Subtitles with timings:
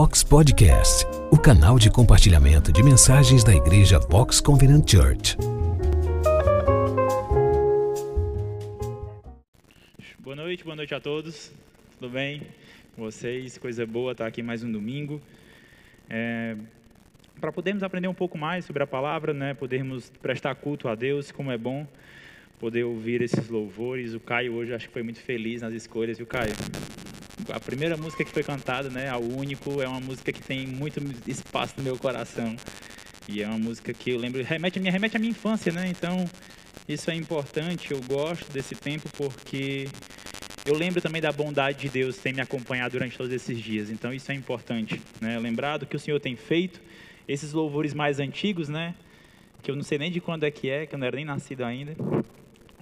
[0.00, 5.36] Vox Podcast, o canal de compartilhamento de mensagens da Igreja Vox Covenant Church.
[10.18, 11.52] Boa noite, boa noite a todos.
[11.98, 12.40] Tudo bem
[12.96, 13.58] com vocês?
[13.58, 15.20] Coisa boa estar aqui mais um domingo.
[16.08, 16.56] É,
[17.38, 21.30] Para podermos aprender um pouco mais sobre a palavra, né, podermos prestar culto a Deus,
[21.30, 21.86] como é bom
[22.58, 24.14] poder ouvir esses louvores.
[24.14, 26.54] O Caio hoje acho que foi muito feliz nas escolhas, viu, Caio?
[27.52, 31.00] A primeira música que foi cantada, né, a Único, é uma música que tem muito
[31.26, 32.56] espaço no meu coração.
[33.28, 35.86] E é uma música que eu lembro, remete, me remete à minha infância, né?
[35.88, 36.24] Então,
[36.88, 39.88] isso é importante, eu gosto desse tempo porque
[40.66, 43.90] eu lembro também da bondade de Deus ter me acompanhado durante todos esses dias.
[43.90, 45.38] Então, isso é importante, né?
[45.38, 46.80] Lembrar do que o Senhor tem feito,
[47.28, 48.94] esses louvores mais antigos, né?
[49.62, 51.24] Que eu não sei nem de quando é que é, que eu não era nem
[51.24, 51.94] nascido ainda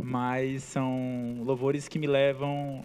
[0.03, 2.85] mas são louvores que me levam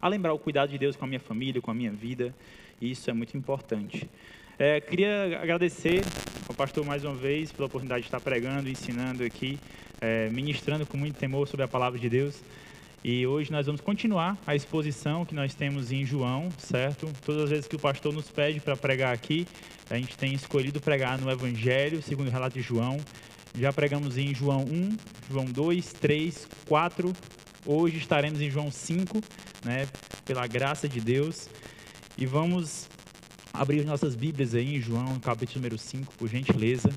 [0.00, 2.34] a lembrar o cuidado de Deus com a minha família, com a minha vida,
[2.80, 4.08] e isso é muito importante.
[4.58, 6.02] É, queria agradecer
[6.48, 9.58] ao pastor mais uma vez pela oportunidade de estar pregando, ensinando aqui,
[10.00, 12.42] é, ministrando com muito temor sobre a palavra de Deus.
[13.02, 17.10] E hoje nós vamos continuar a exposição que nós temos em João, certo?
[17.24, 19.46] Todas as vezes que o pastor nos pede para pregar aqui,
[19.88, 22.98] a gente tem escolhido pregar no Evangelho, segundo o relato de João.
[23.58, 24.96] Já pregamos em João 1,
[25.30, 27.12] João 2, 3, 4.
[27.66, 29.20] Hoje estaremos em João 5,
[29.64, 29.86] né,
[30.24, 31.48] pela graça de Deus.
[32.16, 32.88] E vamos
[33.52, 36.88] abrir nossas Bíblias aí em João, capítulo número 5, por gentileza.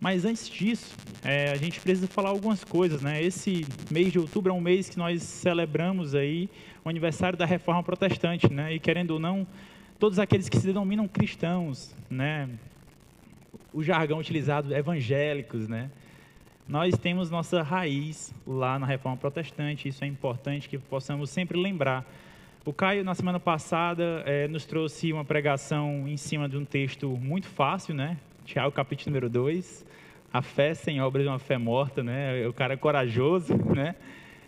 [0.00, 3.22] Mas antes disso, é, a gente precisa falar algumas coisas, né?
[3.22, 6.48] Esse mês de outubro é um mês que nós celebramos aí
[6.84, 8.74] o aniversário da Reforma Protestante, né?
[8.74, 9.46] E querendo ou não,
[9.98, 12.48] todos aqueles que se denominam cristãos, né?
[13.76, 15.90] o jargão utilizado, evangélicos, né?
[16.68, 22.04] Nós temos nossa raiz lá na Reforma Protestante, isso é importante que possamos sempre lembrar.
[22.64, 27.08] O Caio, na semana passada, é, nos trouxe uma pregação em cima de um texto
[27.08, 28.18] muito fácil, né?
[28.44, 29.86] Tiago, capítulo número 2.
[30.32, 32.44] A fé sem obras é uma fé morta, né?
[32.48, 33.94] O cara é corajoso, né?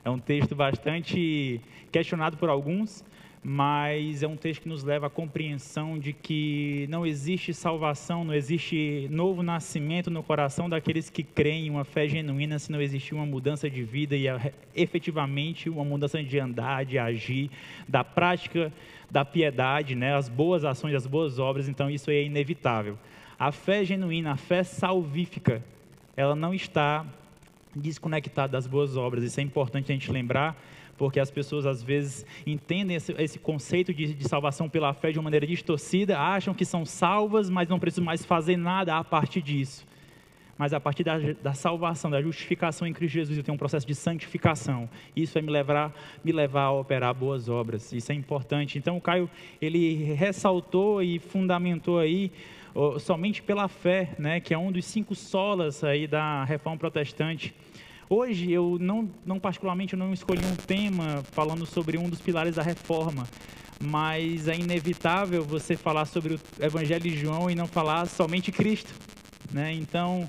[0.05, 1.61] É um texto bastante
[1.93, 3.05] questionado por alguns,
[3.43, 8.35] mas é um texto que nos leva à compreensão de que não existe salvação, não
[8.35, 13.27] existe novo nascimento no coração daqueles que creem, uma fé genuína, se não existir uma
[13.27, 14.27] mudança de vida e
[14.75, 17.51] efetivamente uma mudança de andar, de agir,
[17.89, 18.73] da prática
[19.11, 22.99] da piedade, né, as boas ações, as boas obras, então isso é inevitável.
[23.39, 25.65] A fé genuína, a fé salvífica,
[26.17, 27.07] ela não está
[27.75, 30.61] desconectada das boas obras, isso é importante a gente lembrar
[30.99, 35.19] porque as pessoas às vezes entendem esse, esse conceito de, de, salvação pela fé de
[35.19, 39.41] uma maneira distorcida, acham que são salvas, mas não precisam mais fazer nada a partir
[39.41, 39.87] disso.
[40.59, 43.87] Mas a partir da, da salvação, da justificação em Cristo Jesus, eu tenho um processo
[43.87, 44.91] de santificação.
[45.15, 45.95] Isso vai me levar,
[46.25, 47.93] me levar a operar boas obras.
[47.93, 48.77] Isso é importante.
[48.77, 49.31] Então, o Caio,
[49.63, 52.33] ele ressaltou e fundamentou aí
[52.99, 57.55] somente pela fé, né, que é um dos cinco solas aí da reforma protestante.
[58.11, 62.55] Hoje eu não, não particularmente eu não escolhi um tema falando sobre um dos pilares
[62.55, 63.29] da reforma,
[63.79, 68.95] mas é inevitável você falar sobre o Evangelho de João e não falar somente Cristo,
[69.53, 69.75] né?
[69.75, 70.27] Então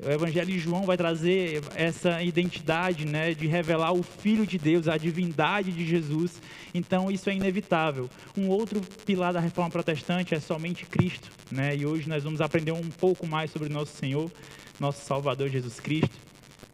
[0.00, 4.86] o Evangelho de João vai trazer essa identidade, né, de revelar o Filho de Deus,
[4.86, 6.40] a divindade de Jesus.
[6.72, 8.08] Então isso é inevitável.
[8.36, 11.74] Um outro pilar da reforma protestante é somente Cristo, né?
[11.74, 14.30] E hoje nós vamos aprender um pouco mais sobre nosso Senhor,
[14.78, 16.27] nosso Salvador Jesus Cristo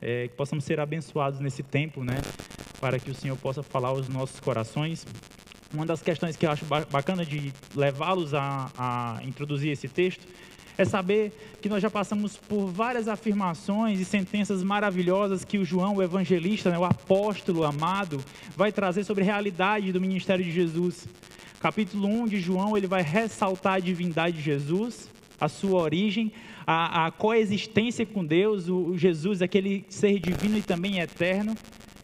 [0.05, 2.21] é, que possamos ser abençoados nesse tempo, né?
[2.79, 5.07] Para que o Senhor possa falar aos nossos corações.
[5.73, 10.27] Uma das questões que eu acho bacana de levá-los a, a introduzir esse texto
[10.77, 15.97] é saber que nós já passamos por várias afirmações e sentenças maravilhosas que o João,
[15.97, 18.23] o evangelista, né, o apóstolo amado,
[18.57, 21.09] vai trazer sobre a realidade do ministério de Jesus.
[21.61, 25.09] Capítulo 1 de João, ele vai ressaltar a divindade de Jesus,
[25.41, 26.33] a sua origem,
[26.67, 31.57] a, a coexistência com Deus, o, o Jesus, aquele ser divino e também eterno,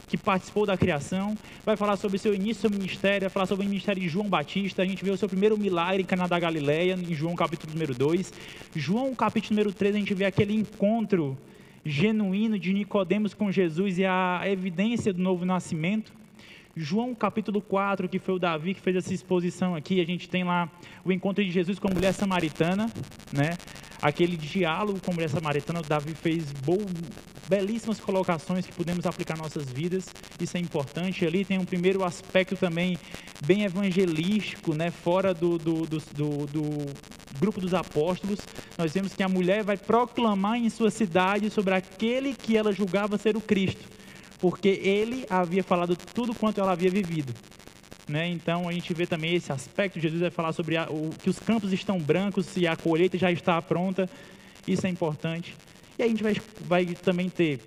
[0.09, 3.69] que participou da criação, vai falar sobre seu início, seu ministério, vai falar sobre o
[3.69, 6.95] ministério de João Batista, a gente vê o seu primeiro milagre em Caná da Galileia,
[6.95, 8.33] em João capítulo número 2.
[8.75, 11.39] João capítulo número 3, a gente vê aquele encontro
[11.85, 16.13] genuíno de Nicodemos com Jesus e a evidência do novo nascimento.
[16.77, 20.45] João capítulo 4, que foi o Davi que fez essa exposição aqui, a gente tem
[20.45, 20.71] lá
[21.05, 22.89] o encontro de Jesus com a mulher samaritana,
[23.33, 23.51] né?
[24.01, 26.55] Aquele diálogo com a mulher samaritana, o Davi fez
[27.49, 30.07] belíssimas colocações que podemos aplicar nossas vidas,
[30.41, 31.27] isso é importante.
[31.27, 32.97] Ali tem um primeiro aspecto também
[33.45, 34.91] bem evangelístico, né?
[34.93, 36.87] Fora do, do, do, do, do
[37.41, 38.39] grupo dos apóstolos,
[38.79, 43.19] nós vemos que a mulher vai proclamar em sua cidade sobre aquele que ela julgava
[43.19, 44.00] ser o Cristo
[44.41, 47.35] porque ele havia falado tudo quanto ela havia vivido.
[48.09, 48.29] Né?
[48.29, 50.01] Então a gente vê também esse aspecto.
[50.01, 53.31] Jesus vai falar sobre a, o, que os campos estão brancos e a colheita já
[53.31, 54.09] está pronta.
[54.67, 55.55] Isso é importante.
[55.99, 57.61] E a gente vai, vai também ter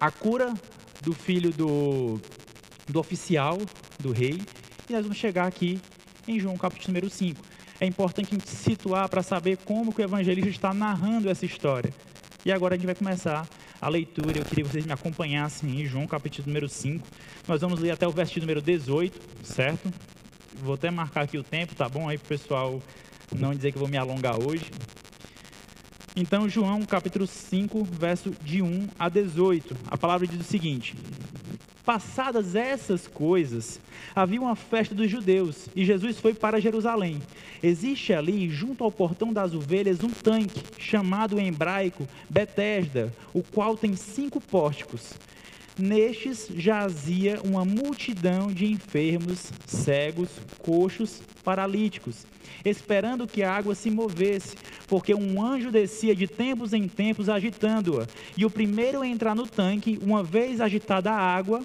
[0.00, 0.54] a cura
[1.02, 2.18] do filho do,
[2.88, 3.58] do oficial,
[4.00, 4.40] do rei.
[4.88, 5.80] E nós vamos chegar aqui
[6.26, 7.40] em João capítulo número 5.
[7.78, 11.92] É importante a gente situar para saber como que o evangelista está narrando essa história.
[12.46, 13.44] E agora a gente vai começar
[13.80, 14.38] a leitura.
[14.38, 17.04] Eu queria que vocês me acompanhassem em João capítulo número 5.
[17.48, 19.92] Nós vamos ler até o versículo número 18, certo?
[20.62, 22.08] Vou até marcar aqui o tempo, tá bom?
[22.08, 22.80] Aí para o pessoal
[23.36, 24.70] não dizer que vou me alongar hoje.
[26.14, 29.76] Então, João capítulo 5, verso de 1 a 18.
[29.88, 30.94] A palavra diz o seguinte:
[31.86, 33.80] Passadas essas coisas,
[34.12, 37.22] havia uma festa dos judeus e Jesus foi para Jerusalém.
[37.62, 43.76] Existe ali, junto ao portão das ovelhas, um tanque chamado em hebraico Betesda, o qual
[43.76, 45.14] tem cinco pórticos.
[45.78, 52.26] Nestes jazia uma multidão de enfermos, cegos, coxos, paralíticos,
[52.64, 54.56] esperando que a água se movesse,
[54.88, 58.06] porque um anjo descia de tempos em tempos agitando-a.
[58.36, 61.62] E o primeiro a entrar no tanque, uma vez agitada a água,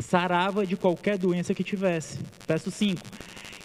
[0.00, 2.18] sarava de qualquer doença que tivesse.
[2.48, 3.02] Verso 5.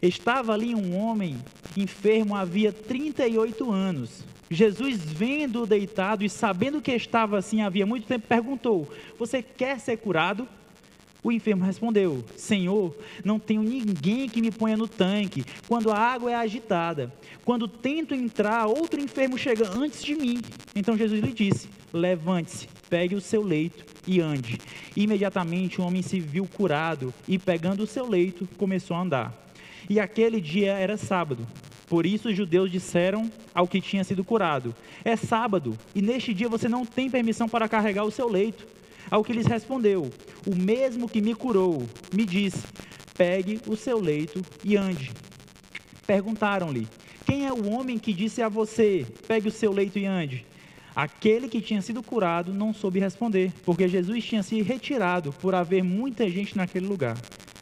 [0.02, 1.38] Estava ali um homem
[1.78, 4.31] enfermo havia 38 anos.
[4.52, 9.96] Jesus, vendo-o deitado e sabendo que estava assim havia muito tempo, perguntou: Você quer ser
[9.98, 10.46] curado?
[11.24, 12.94] O enfermo respondeu: Senhor,
[13.24, 17.14] não tenho ninguém que me ponha no tanque quando a água é agitada.
[17.46, 20.42] Quando tento entrar, outro enfermo chega antes de mim.
[20.76, 24.58] Então Jesus lhe disse: Levante-se, pegue o seu leito e ande.
[24.98, 29.48] Imediatamente o homem se viu curado e, pegando o seu leito, começou a andar.
[29.90, 31.48] E aquele dia era sábado.
[31.92, 34.74] Por isso os judeus disseram ao que tinha sido curado:
[35.04, 38.66] É sábado, e neste dia você não tem permissão para carregar o seu leito.
[39.10, 40.10] Ao que lhes respondeu:
[40.48, 42.64] O mesmo que me curou me disse:
[43.18, 45.12] Pegue o seu leito e ande.
[46.08, 46.88] Perguntaram-lhe:
[47.26, 50.46] Quem é o homem que disse a você: Pegue o seu leito e ande?
[50.96, 55.84] Aquele que tinha sido curado não soube responder, porque Jesus tinha se retirado por haver
[55.84, 57.18] muita gente naquele lugar.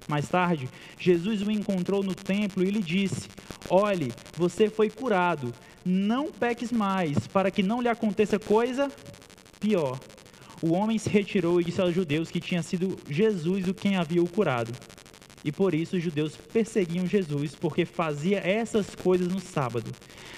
[0.08, 3.28] Mais tarde, Jesus o encontrou no templo e lhe disse:
[3.70, 5.54] Olhe, você foi curado,
[5.86, 8.92] não peques mais, para que não lhe aconteça coisa
[9.60, 10.00] pior.
[10.62, 14.22] O homem se retirou e disse aos judeus que tinha sido Jesus o quem havia
[14.22, 14.74] o curado.
[15.44, 19.92] E por isso os judeus perseguiam Jesus, porque fazia essas coisas no sábado.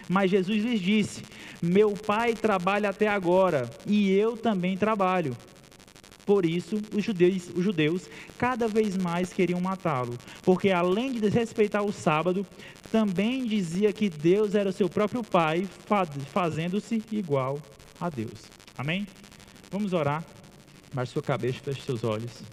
[0.07, 1.23] Mas Jesus lhes disse:
[1.61, 5.35] Meu pai trabalha até agora, e eu também trabalho.
[6.25, 11.83] Por isso, os judeus, os judeus cada vez mais queriam matá-lo, porque além de desrespeitar
[11.83, 12.45] o sábado,
[12.91, 15.67] também dizia que Deus era o seu próprio Pai,
[16.27, 17.57] fazendo-se igual
[17.99, 18.43] a Deus.
[18.77, 19.07] Amém?
[19.71, 20.23] Vamos orar.
[20.93, 22.43] Baixe sua cabeça, feche seus olhos.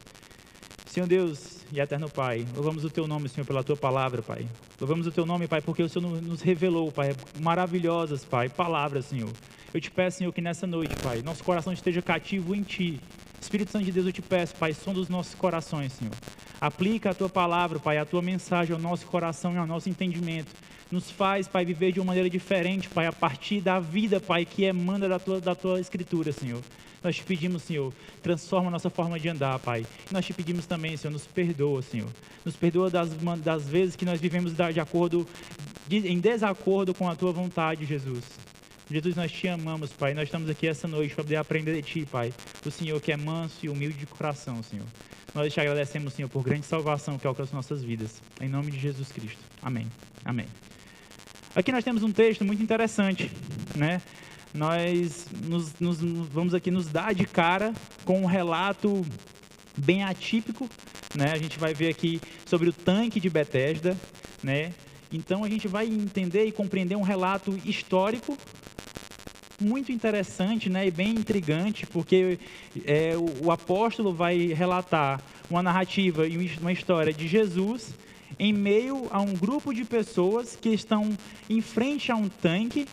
[0.87, 4.49] Senhor Deus e eterno Pai, louvamos o Teu nome, Senhor, pela Tua palavra, Pai.
[4.81, 9.31] Louvamos o Teu nome, Pai, porque o Senhor nos revelou, Pai, maravilhosas, Pai, palavras, Senhor.
[9.75, 13.01] Eu te peço, Senhor, que nessa noite, Pai, nosso coração esteja cativo em Ti,
[13.49, 16.13] Espírito Santo de Deus, eu te peço, Pai, som dos nossos corações, Senhor.
[16.61, 20.55] Aplica a tua palavra, Pai, a tua mensagem ao nosso coração e ao nosso entendimento.
[20.91, 24.65] Nos faz, Pai, viver de uma maneira diferente, Pai, a partir da vida, Pai, que
[24.65, 26.61] emana da tua, da tua escritura, Senhor.
[27.03, 27.91] Nós te pedimos, Senhor,
[28.23, 29.87] transforma a nossa forma de andar, Pai.
[30.11, 32.11] nós te pedimos também, Senhor, nos perdoa, Senhor.
[32.45, 33.09] Nos perdoa das,
[33.43, 35.27] das vezes que nós vivemos de acordo,
[35.87, 38.48] de, em desacordo com a tua vontade, Jesus.
[38.91, 40.15] Jesus, nós te amamos, Pai.
[40.15, 42.33] Nós estamos aqui essa noite para poder aprender de Ti, Pai.
[42.65, 44.87] O Senhor que é manso e humilde de coração, Senhor.
[45.35, 48.23] Nós te agradecemos, Senhor, por grande salvação que alcança nossas vidas.
[48.41, 49.39] Em nome de Jesus Cristo.
[49.61, 49.87] Amém.
[50.25, 50.47] Amém.
[51.55, 53.31] Aqui nós temos um texto muito interessante,
[53.77, 54.01] né?
[54.55, 57.75] Nós nos, nos, vamos aqui nos dar de cara
[58.07, 59.05] com um relato
[59.77, 60.67] bem atípico,
[61.15, 61.33] né?
[61.33, 63.95] A gente vai ver aqui sobre o tanque de Betesda,
[64.43, 64.73] né?
[65.13, 68.37] Então a gente vai entender e compreender um relato histórico
[69.61, 72.39] muito interessante né, e bem intrigante, porque
[72.85, 77.95] é, o, o, apóstolo vai relatar uma narrativa e uma história de Jesus
[78.39, 81.11] em meio a um grupo de pessoas que estão
[81.51, 82.87] em frente a um tanque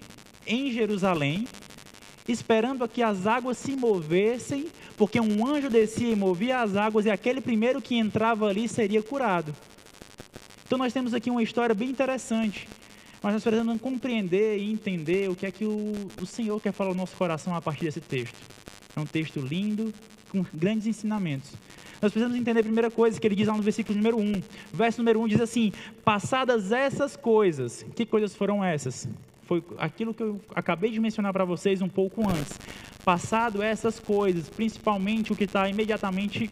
[0.48, 1.48] em Jerusalém,
[2.28, 4.68] esperando que as águas se movessem,
[4.98, 9.04] porque um anjo descia e movia as águas e aquele primeiro que entrava ali seria
[9.04, 9.56] curado.
[10.66, 12.68] Então nós temos aqui uma história bem interessante
[13.26, 16.92] mas nós precisamos compreender e entender o que é que o, o Senhor quer falar
[16.92, 18.38] no nosso coração a partir desse texto.
[18.96, 19.92] É um texto lindo,
[20.30, 21.52] com grandes ensinamentos.
[22.00, 24.44] Nós precisamos entender a primeira coisa que ele diz lá no versículo número 1.
[24.72, 29.10] Verso número 1 diz assim: Passadas essas coisas, que coisas foram essas?
[29.48, 32.60] Foi aquilo que eu acabei de mencionar para vocês um pouco antes.
[33.04, 36.48] Passado essas coisas, principalmente o que está imediatamente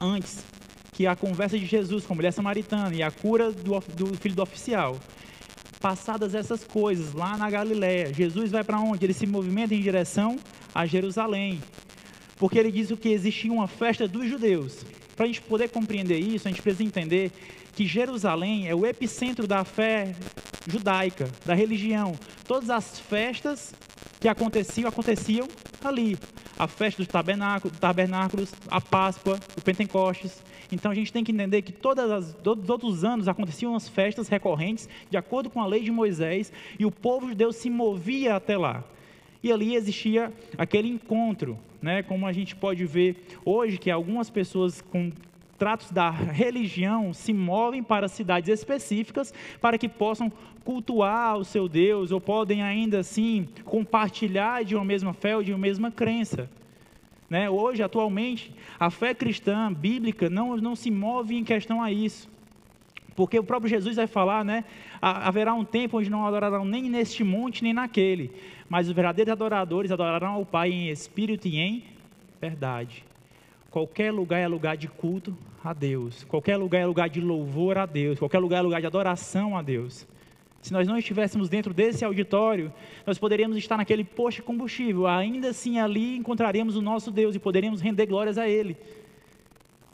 [0.00, 0.44] antes,
[0.92, 4.36] que a conversa de Jesus com a mulher samaritana e a cura do, do filho
[4.36, 4.96] do oficial.
[5.80, 9.04] Passadas essas coisas, lá na Galiléia, Jesus vai para onde?
[9.04, 10.36] Ele se movimenta em direção
[10.74, 11.60] a Jerusalém.
[12.36, 14.84] Porque ele diz o que existia uma festa dos judeus.
[15.14, 17.32] Para a gente poder compreender isso, a gente precisa entender
[17.74, 20.14] que Jerusalém é o epicentro da fé
[20.66, 22.18] judaica, da religião.
[22.44, 23.72] Todas as festas
[24.20, 25.48] que aconteciam, aconteciam
[25.84, 26.18] ali.
[26.58, 27.12] A festa dos
[27.78, 30.42] tabernáculos, a Páscoa, o Pentecostes.
[30.70, 34.28] Então a gente tem que entender que todas as, todos, os anos aconteciam as festas
[34.28, 38.36] recorrentes, de acordo com a lei de Moisés, e o povo de Deus se movia
[38.36, 38.84] até lá.
[39.42, 42.02] E ali existia aquele encontro, né?
[42.02, 45.12] como a gente pode ver hoje, que algumas pessoas com
[45.58, 50.30] tratos da religião se movem para cidades específicas para que possam
[50.64, 55.52] cultuar o seu Deus ou podem ainda assim compartilhar de uma mesma fé ou de
[55.52, 56.48] uma mesma crença.
[57.28, 57.48] Né?
[57.50, 62.28] Hoje, atualmente, a fé cristã bíblica não, não se move em questão a isso.
[63.14, 64.64] Porque o próprio Jesus vai falar, né?
[65.02, 68.30] Haverá um tempo onde não adorarão nem neste monte nem naquele,
[68.68, 71.82] mas os verdadeiros adoradores adorarão ao Pai em espírito e em
[72.40, 73.04] verdade.
[73.70, 76.24] Qualquer lugar é lugar de culto a Deus.
[76.24, 78.18] Qualquer lugar é lugar de louvor a Deus.
[78.18, 80.06] Qualquer lugar é lugar de adoração a Deus.
[80.60, 82.72] Se nós não estivéssemos dentro desse auditório,
[83.06, 85.06] nós poderíamos estar naquele posto de combustível.
[85.06, 88.76] Ainda assim, ali encontraríamos o nosso Deus e poderíamos render glórias a Ele.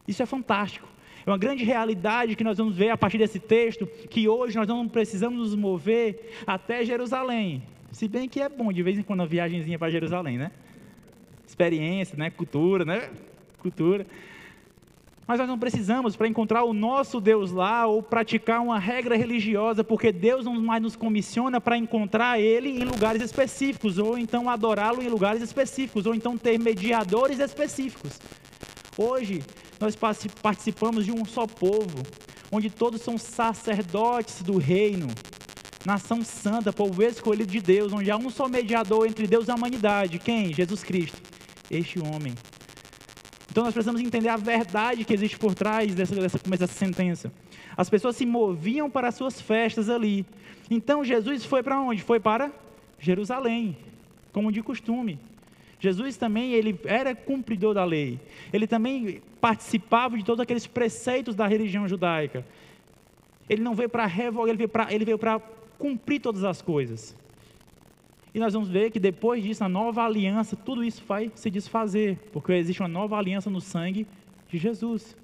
[0.09, 0.89] Isso é fantástico.
[1.27, 4.69] É uma grande realidade que nós vamos ver a partir desse texto, que hoje nós
[4.69, 7.63] não precisamos nos mover até Jerusalém.
[7.93, 10.51] Se bem que é bom de vez em quando uma viagemzinha para Jerusalém, né?
[11.47, 12.31] Experiência, né?
[12.31, 13.11] Cultura, né?
[13.59, 14.07] Cultura.
[15.27, 19.83] Mas nós não precisamos para encontrar o nosso Deus lá ou praticar uma regra religiosa,
[19.83, 25.03] porque Deus não mais nos comissiona para encontrar Ele em lugares específicos, ou então adorá-lo
[25.03, 28.21] em lugares específicos, ou então ter mediadores específicos.
[28.99, 29.43] Hoje,
[29.81, 29.97] nós
[30.43, 32.03] participamos de um só povo,
[32.53, 35.09] onde todos são sacerdotes do reino,
[35.87, 39.55] nação santa, povo escolhido de Deus, onde há um só mediador entre Deus e a
[39.55, 40.19] humanidade.
[40.19, 40.53] Quem?
[40.53, 41.21] Jesus Cristo,
[41.71, 42.35] este homem.
[43.55, 47.33] Então nós precisamos entender a verdade que existe por trás dessa, dessa, dessa sentença.
[47.77, 50.27] As pessoas se moviam para as suas festas ali.
[50.69, 52.03] Então Jesus foi para onde?
[52.03, 52.51] Foi para
[52.99, 53.77] Jerusalém,
[54.33, 55.21] como de costume.
[55.79, 58.19] Jesus também ele era cumpridor da lei.
[58.53, 62.45] Ele também participava de todos aqueles preceitos da religião judaica.
[63.49, 65.41] Ele não veio para revogar, ele veio para ele veio para
[65.79, 67.17] cumprir todas as coisas.
[68.35, 72.19] E nós vamos ver que depois disso, a nova aliança, tudo isso vai se desfazer,
[72.33, 74.09] porque existe uma nova aliança no sangue
[74.49, 75.17] de Jesus.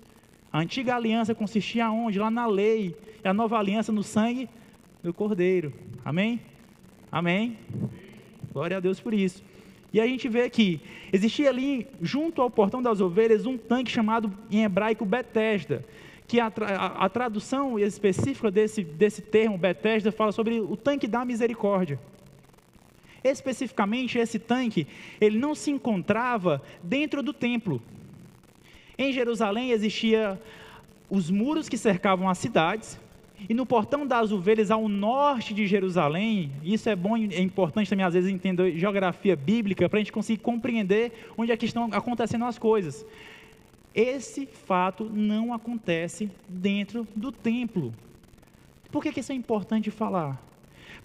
[0.53, 2.21] A antiga aliança consistia onde?
[2.21, 2.97] Lá na lei.
[3.25, 4.49] E a nova aliança no sangue
[5.03, 5.73] do Cordeiro.
[6.05, 6.41] Amém?
[7.11, 7.59] Amém?
[8.53, 9.43] Glória a Deus por isso.
[9.93, 10.81] E a gente vê que
[11.13, 15.85] existia ali, junto ao portão das ovelhas, um tanque chamado em hebraico Betesda,
[16.29, 21.25] que a, a, a tradução específica desse, desse termo Betesda fala sobre o tanque da
[21.25, 21.99] misericórdia.
[23.23, 24.87] Especificamente, esse tanque,
[25.21, 27.83] ele não se encontrava dentro do templo.
[28.97, 30.41] Em Jerusalém existia
[31.09, 32.99] os muros que cercavam as cidades,
[33.49, 38.05] e no portão das ovelhas, ao norte de Jerusalém, isso é bom é importante também,
[38.05, 42.45] às vezes, entender geografia bíblica, para a gente conseguir compreender onde é que estão acontecendo
[42.45, 43.07] as coisas.
[43.95, 47.95] Esse fato não acontece dentro do templo.
[48.91, 50.41] Por que, que isso é importante falar?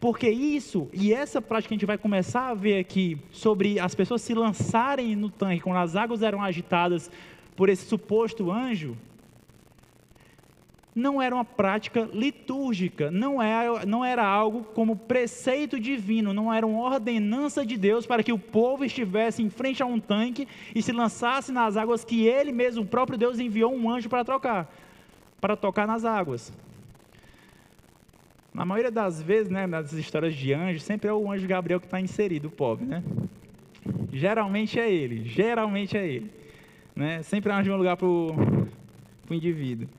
[0.05, 3.95] Porque isso e essa prática que a gente vai começar a ver aqui sobre as
[3.95, 7.09] pessoas se lançarem no tanque quando as águas eram agitadas
[7.55, 8.95] por esse suposto anjo,
[10.93, 16.53] não era uma prática litúrgica, não era, é, não era algo como preceito divino, não
[16.53, 20.47] era uma ordenança de Deus para que o povo estivesse em frente a um tanque
[20.75, 24.23] e se lançasse nas águas que ele mesmo, o próprio Deus, enviou um anjo para
[24.23, 24.71] trocar,
[25.41, 26.53] para tocar nas águas.
[28.55, 31.87] Na maioria das vezes, né, nas histórias de anjos, sempre é o anjo Gabriel que
[31.87, 33.03] está inserido, o pobre, né?
[34.13, 36.31] Geralmente é ele, geralmente é ele.
[36.95, 37.21] Né?
[37.21, 38.47] Sempre arranja um lugar para o
[39.29, 39.89] indivíduo.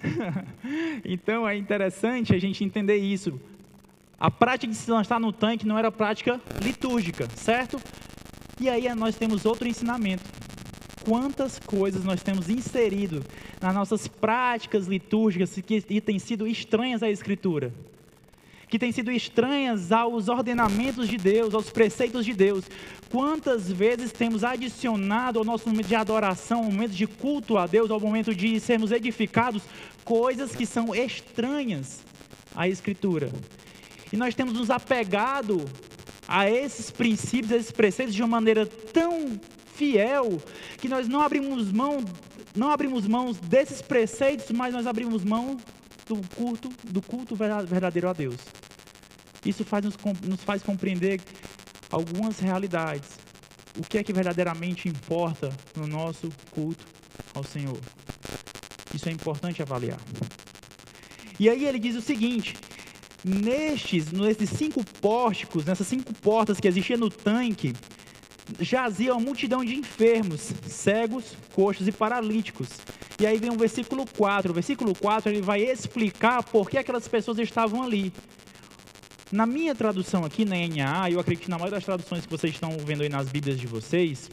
[1.04, 3.40] então é interessante a gente entender isso.
[4.18, 7.80] A prática de se lançar no tanque não era prática litúrgica, certo?
[8.60, 10.22] E aí nós temos outro ensinamento.
[11.04, 13.24] Quantas coisas nós temos inserido
[13.60, 17.72] nas nossas práticas litúrgicas que, que têm sido estranhas à Escritura,
[18.68, 22.64] que têm sido estranhas aos ordenamentos de Deus, aos preceitos de Deus.
[23.10, 27.90] Quantas vezes temos adicionado ao nosso momento de adoração, ao momento de culto a Deus,
[27.90, 29.62] ao momento de sermos edificados,
[30.04, 32.04] coisas que são estranhas
[32.54, 33.32] à Escritura.
[34.12, 35.64] E nós temos nos apegado
[36.28, 39.40] a esses princípios, a esses preceitos de uma maneira tão
[39.80, 40.42] fiel
[40.76, 42.04] que nós não abrimos mão
[42.54, 45.56] não abrimos mãos desses preceitos, mas nós abrimos mão
[46.06, 48.36] do culto, do culto verdadeiro a Deus.
[49.46, 49.96] Isso faz nos,
[50.26, 51.20] nos faz compreender
[51.90, 53.08] algumas realidades.
[53.78, 56.84] O que é que verdadeiramente importa no nosso culto
[57.32, 57.78] ao Senhor?
[58.92, 60.00] Isso é importante avaliar.
[61.38, 62.56] E aí ele diz o seguinte:
[63.24, 67.72] nestes, nesses cinco pórticos, nessas cinco portas que existiam no tanque,
[68.58, 72.68] jazia uma multidão de enfermos, cegos, coxos e paralíticos.
[73.20, 74.50] E aí vem o versículo 4.
[74.50, 78.12] O versículo 4 ele vai explicar por que aquelas pessoas estavam ali.
[79.30, 82.52] Na minha tradução aqui, na NAA, eu acredito que na maioria das traduções que vocês
[82.52, 84.28] estão vendo aí nas Bíblias de vocês,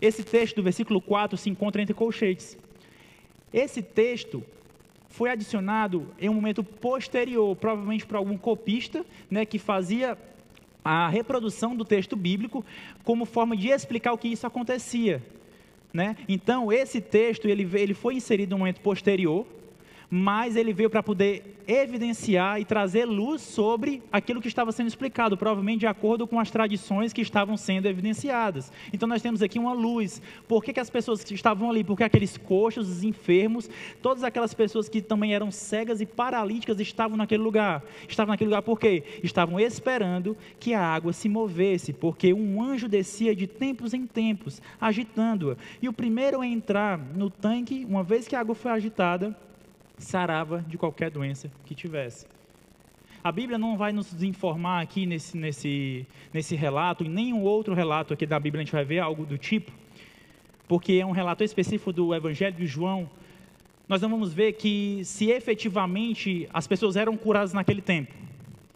[0.00, 2.56] esse texto do versículo 4 se encontra entre colchetes.
[3.52, 4.44] Esse texto
[5.08, 10.16] foi adicionado em um momento posterior, provavelmente por algum copista, né, que fazia
[10.86, 12.64] a reprodução do texto bíblico
[13.02, 15.20] como forma de explicar o que isso acontecia.
[15.92, 16.16] Né?
[16.28, 19.44] Então, esse texto ele, ele foi inserido no momento posterior,
[20.10, 25.36] mas ele veio para poder evidenciar e trazer luz sobre aquilo que estava sendo explicado,
[25.36, 28.72] provavelmente de acordo com as tradições que estavam sendo evidenciadas.
[28.92, 30.22] Então nós temos aqui uma luz.
[30.46, 33.68] Por que, que as pessoas que estavam ali, porque aqueles coxos, os enfermos,
[34.00, 37.82] todas aquelas pessoas que também eram cegas e paralíticas estavam naquele lugar.
[38.08, 39.02] Estavam naquele lugar por quê?
[39.22, 44.62] Estavam esperando que a água se movesse, porque um anjo descia de tempos em tempos,
[44.80, 45.56] agitando-a.
[45.82, 49.36] E o primeiro a entrar no tanque, uma vez que a água foi agitada,
[49.98, 52.26] sarava de qualquer doença que tivesse.
[53.22, 58.14] A Bíblia não vai nos informar aqui nesse, nesse, nesse relato, em nenhum outro relato
[58.14, 59.72] aqui da Bíblia a gente vai ver algo do tipo,
[60.68, 63.10] porque é um relato específico do Evangelho de João.
[63.88, 68.14] Nós não vamos ver que se efetivamente as pessoas eram curadas naquele tempo.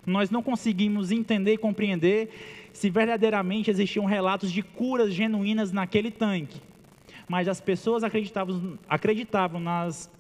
[0.05, 2.31] Nós não conseguimos entender e compreender
[2.73, 6.61] se verdadeiramente existiam relatos de curas genuínas naquele tanque.
[7.29, 10.11] Mas as pessoas acreditavam, acreditavam nas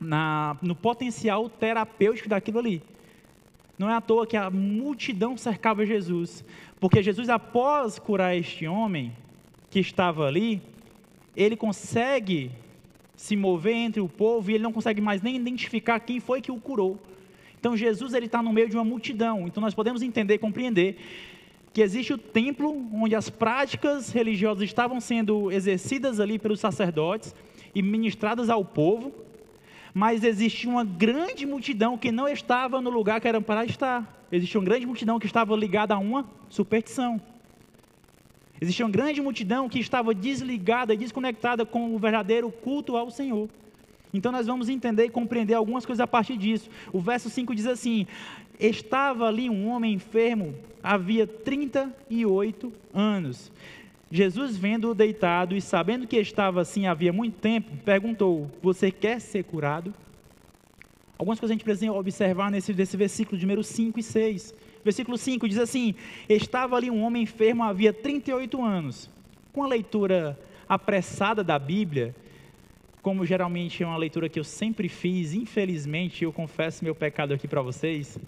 [0.00, 2.82] na, no potencial terapêutico daquilo ali.
[3.78, 6.44] Não é à toa que a multidão cercava Jesus,
[6.78, 9.12] porque Jesus, após curar este homem
[9.70, 10.60] que estava ali,
[11.36, 12.50] ele consegue
[13.14, 16.50] se mover entre o povo e ele não consegue mais nem identificar quem foi que
[16.50, 16.98] o curou.
[17.58, 19.46] Então Jesus ele está no meio de uma multidão.
[19.46, 20.98] Então nós podemos entender compreender
[21.72, 27.34] que existe o templo onde as práticas religiosas estavam sendo exercidas ali pelos sacerdotes
[27.74, 29.12] e ministradas ao povo
[29.94, 34.26] mas existia uma grande multidão que não estava no lugar que era para estar.
[34.30, 37.20] Existia uma grande multidão que estava ligada a uma superstição.
[38.60, 43.48] Existia uma grande multidão que estava desligada e desconectada com o verdadeiro culto ao Senhor.
[44.12, 46.68] Então nós vamos entender e compreender algumas coisas a partir disso.
[46.92, 48.06] O verso 5 diz assim:
[48.58, 53.50] Estava ali um homem enfermo, havia 38 anos.
[54.10, 59.44] Jesus, vendo-o deitado e sabendo que estava assim havia muito tempo, perguntou: Você quer ser
[59.44, 59.94] curado?
[61.16, 64.54] Algumas coisas a gente precisa observar nesse, nesse versículo, de número 5 e 6.
[64.82, 65.94] Versículo 5 diz assim:
[66.28, 69.08] Estava ali um homem enfermo havia 38 anos.
[69.52, 72.14] Com a leitura apressada da Bíblia,
[73.02, 77.46] como geralmente é uma leitura que eu sempre fiz, infelizmente, eu confesso meu pecado aqui
[77.46, 78.18] para vocês,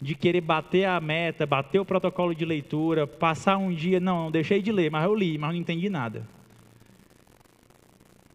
[0.00, 4.30] de querer bater a meta, bater o protocolo de leitura, passar um dia, não, não
[4.30, 6.26] deixei de ler, mas eu li, mas não entendi nada.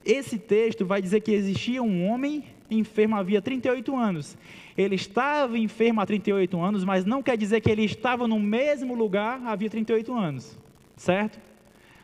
[0.04, 4.38] Esse texto vai dizer que existia um homem enfermo havia 38 anos.
[4.78, 8.96] Ele estava enfermo há 38 anos, mas não quer dizer que ele estava no mesmo
[8.96, 10.58] lugar havia 38 anos,
[10.96, 11.40] certo?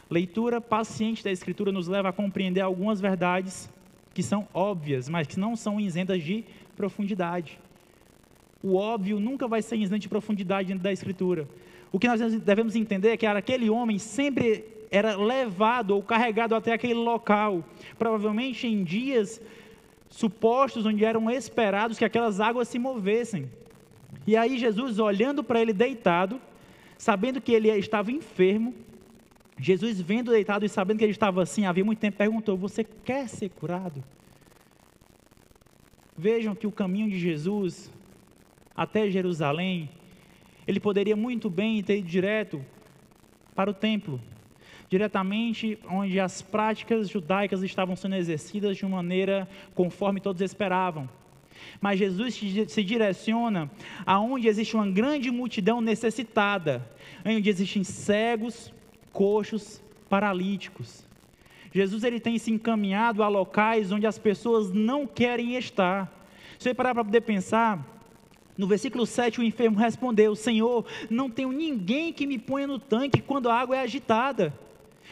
[0.10, 3.70] Leitura paciente da Escritura nos leva a compreender algumas verdades
[4.14, 6.44] que são óbvias, mas que não são isentas de
[6.76, 7.60] profundidade.
[8.62, 11.48] O óbvio nunca vai ser isento de profundidade dentro da Escritura.
[11.92, 16.74] O que nós devemos entender é que aquele homem sempre era levado ou carregado até
[16.74, 17.64] aquele local,
[17.98, 19.42] provavelmente em dias
[20.10, 23.50] supostos onde eram esperados que aquelas águas se movessem.
[24.26, 26.40] E aí Jesus, olhando para ele deitado,
[26.98, 28.74] sabendo que ele estava enfermo,
[29.60, 33.28] Jesus vendo deitado e sabendo que ele estava assim, havia muito tempo, perguntou: Você quer
[33.28, 34.04] ser curado?
[36.18, 37.92] Vejam que o caminho de Jesus
[38.78, 39.90] até Jerusalém,
[40.68, 42.64] ele poderia muito bem ter ido direto
[43.56, 44.22] para o templo,
[44.88, 51.10] diretamente onde as práticas judaicas estavam sendo exercidas de uma maneira conforme todos esperavam.
[51.82, 52.36] Mas Jesus
[52.68, 53.72] se direciona
[54.06, 56.88] aonde existe uma grande multidão necessitada,
[57.26, 58.72] onde existem cegos,
[59.12, 61.04] coxos, paralíticos.
[61.74, 66.12] Jesus ele tem se encaminhado a locais onde as pessoas não querem estar.
[66.60, 67.97] Se você parar para poder pensar,
[68.58, 73.22] no versículo 7, o enfermo respondeu: Senhor, não tenho ninguém que me ponha no tanque
[73.22, 74.54] quando a água é agitada.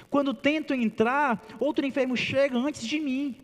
[0.10, 3.36] Quando tento entrar, outro enfermo chega antes de mim.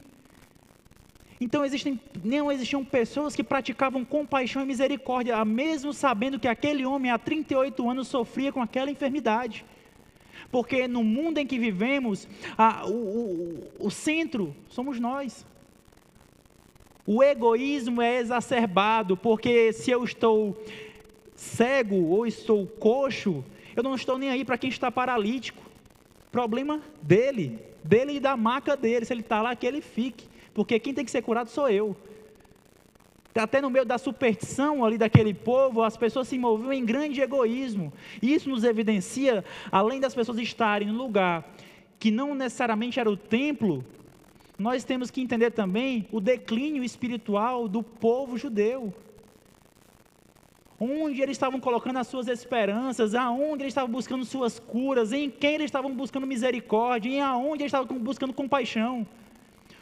[1.40, 7.10] Então existem, não existiam pessoas que praticavam compaixão e misericórdia, mesmo sabendo que aquele homem
[7.10, 9.66] há 38 anos sofria com aquela enfermidade.
[10.52, 15.46] Porque no mundo em que vivemos, a, o, o, o centro somos nós.
[17.06, 20.62] O egoísmo é exacerbado, porque se eu estou
[21.36, 23.44] cego ou estou coxo,
[23.76, 25.62] eu não estou nem aí para quem está paralítico.
[26.32, 29.06] Problema dele, dele e da maca dele.
[29.06, 30.26] Se ele está lá, que ele fique.
[30.54, 31.96] Porque quem tem que ser curado sou eu.
[33.34, 37.92] Até no meio da superstição ali daquele povo, as pessoas se moviam em grande egoísmo.
[38.22, 41.50] Isso nos evidencia, além das pessoas estarem no lugar
[41.98, 43.86] que não necessariamente era o templo,
[44.62, 48.94] nós temos que entender também o declínio espiritual do povo judeu.
[50.80, 55.56] Onde eles estavam colocando as suas esperanças, aonde eles estavam buscando suas curas, em quem
[55.56, 59.06] eles estavam buscando misericórdia, em aonde eles estavam buscando compaixão.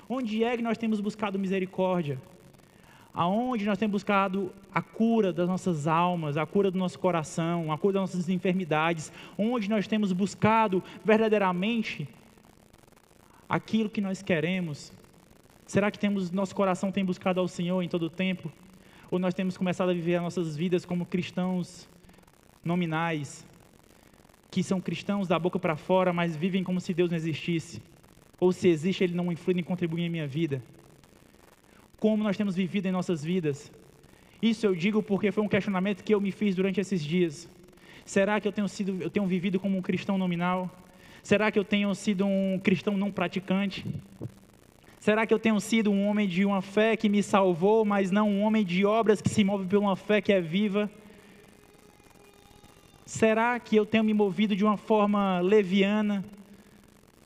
[0.07, 2.17] Onde é que nós temos buscado misericórdia?
[3.11, 7.77] aonde nós temos buscado a cura das nossas almas, a cura do nosso coração, a
[7.77, 12.07] cura das nossas enfermidades, onde nós temos buscado verdadeiramente
[13.49, 14.93] aquilo que nós queremos.
[15.65, 18.51] Será que temos nosso coração tem buscado ao Senhor em todo o tempo?
[19.11, 21.89] Ou nós temos começado a viver as nossas vidas como cristãos
[22.63, 23.45] nominais,
[24.51, 27.81] que são cristãos da boca para fora, mas vivem como se Deus não existisse?
[28.39, 30.61] Ou se existe, Ele não influi nem contribui em minha vida?
[31.99, 33.71] como nós temos vivido em nossas vidas.
[34.41, 37.49] Isso eu digo porque foi um questionamento que eu me fiz durante esses dias.
[38.05, 40.71] Será que eu tenho sido, eu tenho vivido como um cristão nominal?
[41.21, 43.85] Será que eu tenho sido um cristão não praticante?
[44.99, 48.29] Será que eu tenho sido um homem de uma fé que me salvou, mas não
[48.29, 50.89] um homem de obras que se move por uma fé que é viva?
[53.05, 56.23] Será que eu tenho me movido de uma forma leviana?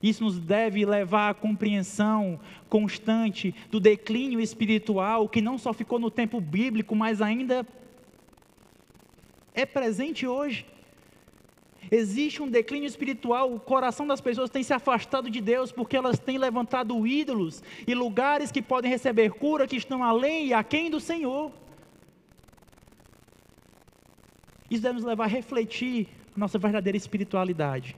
[0.01, 6.12] Isso nos deve levar à compreensão constante do declínio espiritual que não só ficou no
[6.12, 7.65] tempo bíblico, mas ainda
[9.53, 10.65] é presente hoje.
[11.91, 16.19] Existe um declínio espiritual, o coração das pessoas tem se afastado de Deus porque elas
[16.19, 21.00] têm levantado ídolos e lugares que podem receber cura que estão além e aquém do
[21.00, 21.52] Senhor.
[24.69, 27.96] Isso deve nos levar a refletir nossa verdadeira espiritualidade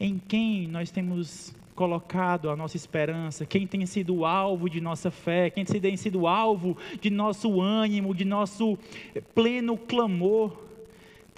[0.00, 5.10] em quem nós temos colocado a nossa esperança, quem tem sido o alvo de nossa
[5.10, 8.78] fé, quem tem sido o alvo de nosso ânimo, de nosso
[9.34, 10.69] pleno clamor.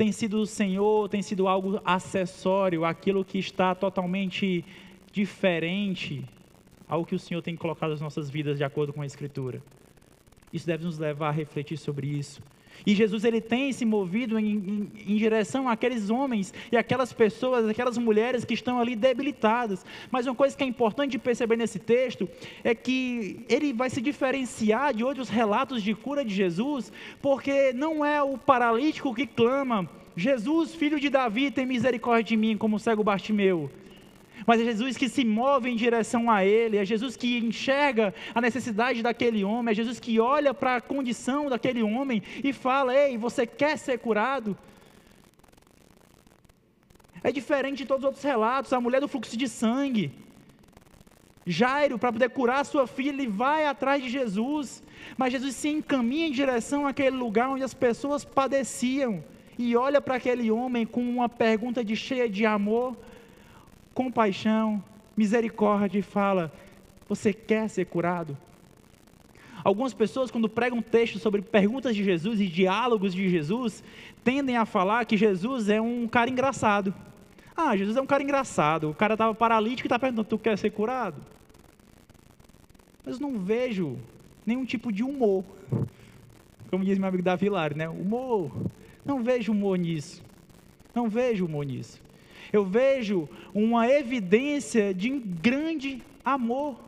[0.03, 4.65] Tem sido o Senhor, tem sido algo acessório, aquilo que está totalmente
[5.13, 6.25] diferente
[6.89, 9.63] ao que o Senhor tem colocado nas nossas vidas de acordo com a Escritura.
[10.53, 12.43] Isso deve nos levar a refletir sobre isso.
[12.87, 17.69] E Jesus ele tem se movido em, em, em, direção àqueles homens e aquelas pessoas,
[17.69, 19.85] aquelas mulheres que estão ali debilitadas.
[20.11, 22.29] Mas uma coisa que é importante de perceber nesse texto
[22.65, 28.05] é que ele vai se diferenciar de outros relatos de cura de Jesus, porque não
[28.05, 32.81] é o paralítico que clama: Jesus, filho de Davi, tem misericórdia de mim, como o
[32.81, 33.71] cego Bartimeu
[34.47, 38.41] mas é Jesus que se move em direção a Ele, é Jesus que enxerga a
[38.41, 43.17] necessidade daquele homem, é Jesus que olha para a condição daquele homem e fala: Ei,
[43.17, 44.57] você quer ser curado?
[47.25, 50.13] É diferente de todos os outros relatos, a mulher do fluxo de sangue.
[51.47, 54.83] Jairo, para poder curar sua filha, ele vai atrás de Jesus,
[55.17, 59.25] mas Jesus se encaminha em direção àquele lugar onde as pessoas padeciam
[59.59, 62.97] e olha para aquele homem com uma pergunta de cheia de amor
[63.95, 64.83] compaixão,
[65.17, 66.53] misericórdia e fala:
[67.09, 68.37] Você quer ser curado?
[69.65, 73.85] Algumas pessoas, quando pregam textos sobre perguntas de Jesus e diálogos de Jesus,
[74.25, 76.93] tendem a falar que Jesus é um cara engraçado.
[77.57, 78.91] Ah, Jesus é um cara engraçado.
[78.91, 81.21] O cara estava paralítico e está perguntando: Tu quer ser curado?
[83.05, 83.99] Mas não vejo
[84.45, 85.45] nenhum tipo de humor.
[86.71, 87.89] Como diz meu amigo Davi Lari, né?
[87.89, 88.51] Humor.
[89.05, 90.23] Não vejo humor nisso.
[90.95, 92.02] Não vejo humor nisso
[92.53, 96.79] eu vejo uma evidência de grande amor,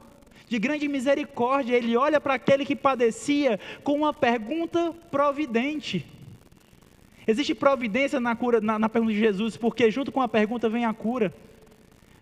[0.46, 1.74] de grande misericórdia.
[1.77, 6.05] Ele olha para aquele que padecia com uma pergunta providente.
[7.27, 10.85] Existe providência na cura, na, na pergunta de Jesus, porque junto com a pergunta vem
[10.85, 11.33] a cura.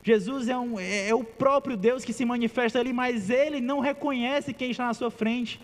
[0.05, 3.81] Jesus é, um, é, é o próprio Deus que se manifesta ali, mas ele não
[3.81, 5.61] reconhece quem está na sua frente.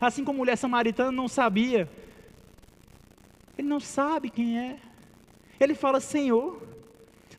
[0.00, 1.88] Assim como a mulher samaritana não sabia.
[3.56, 4.78] Ele não sabe quem é.
[5.58, 6.69] Ele fala: Senhor,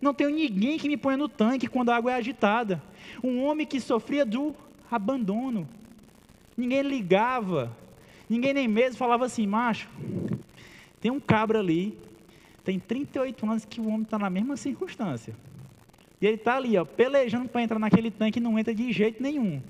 [0.01, 2.81] não tenho ninguém que me ponha no tanque quando a água é agitada.
[3.23, 4.55] Um homem que sofria do
[4.89, 5.69] abandono.
[6.57, 7.75] Ninguém ligava.
[8.27, 9.89] Ninguém nem mesmo falava assim, macho,
[11.01, 11.97] tem um cabra ali,
[12.63, 15.35] tem 38 anos que o homem está na mesma circunstância.
[16.21, 19.21] E ele está ali, ó, pelejando para entrar naquele tanque e não entra de jeito
[19.21, 19.61] nenhum.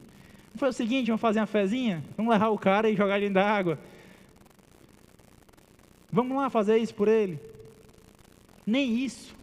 [0.54, 2.04] Vamos fazer o seguinte, vamos fazer uma fezinha?
[2.15, 3.80] Vamos levar o cara e jogar ele dentro da água.
[6.12, 7.39] Vamos lá fazer isso por ele.
[8.67, 9.34] Nem isso.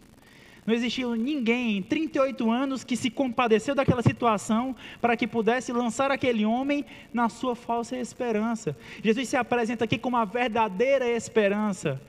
[0.69, 6.11] Não existiu ninguém em 38 anos que se compadeceu daquela situação para que pudesse lançar
[6.11, 8.77] aquele homem na sua falsa esperança.
[9.03, 11.99] Jesus se apresenta aqui como a verdadeira esperança.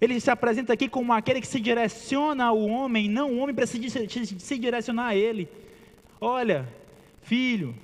[0.00, 4.04] Ele se apresenta aqui como aquele que se direciona ao homem, não o homem precisa
[4.08, 5.48] se direcionar a ele.
[6.20, 6.68] Olha,
[7.22, 7.76] filho,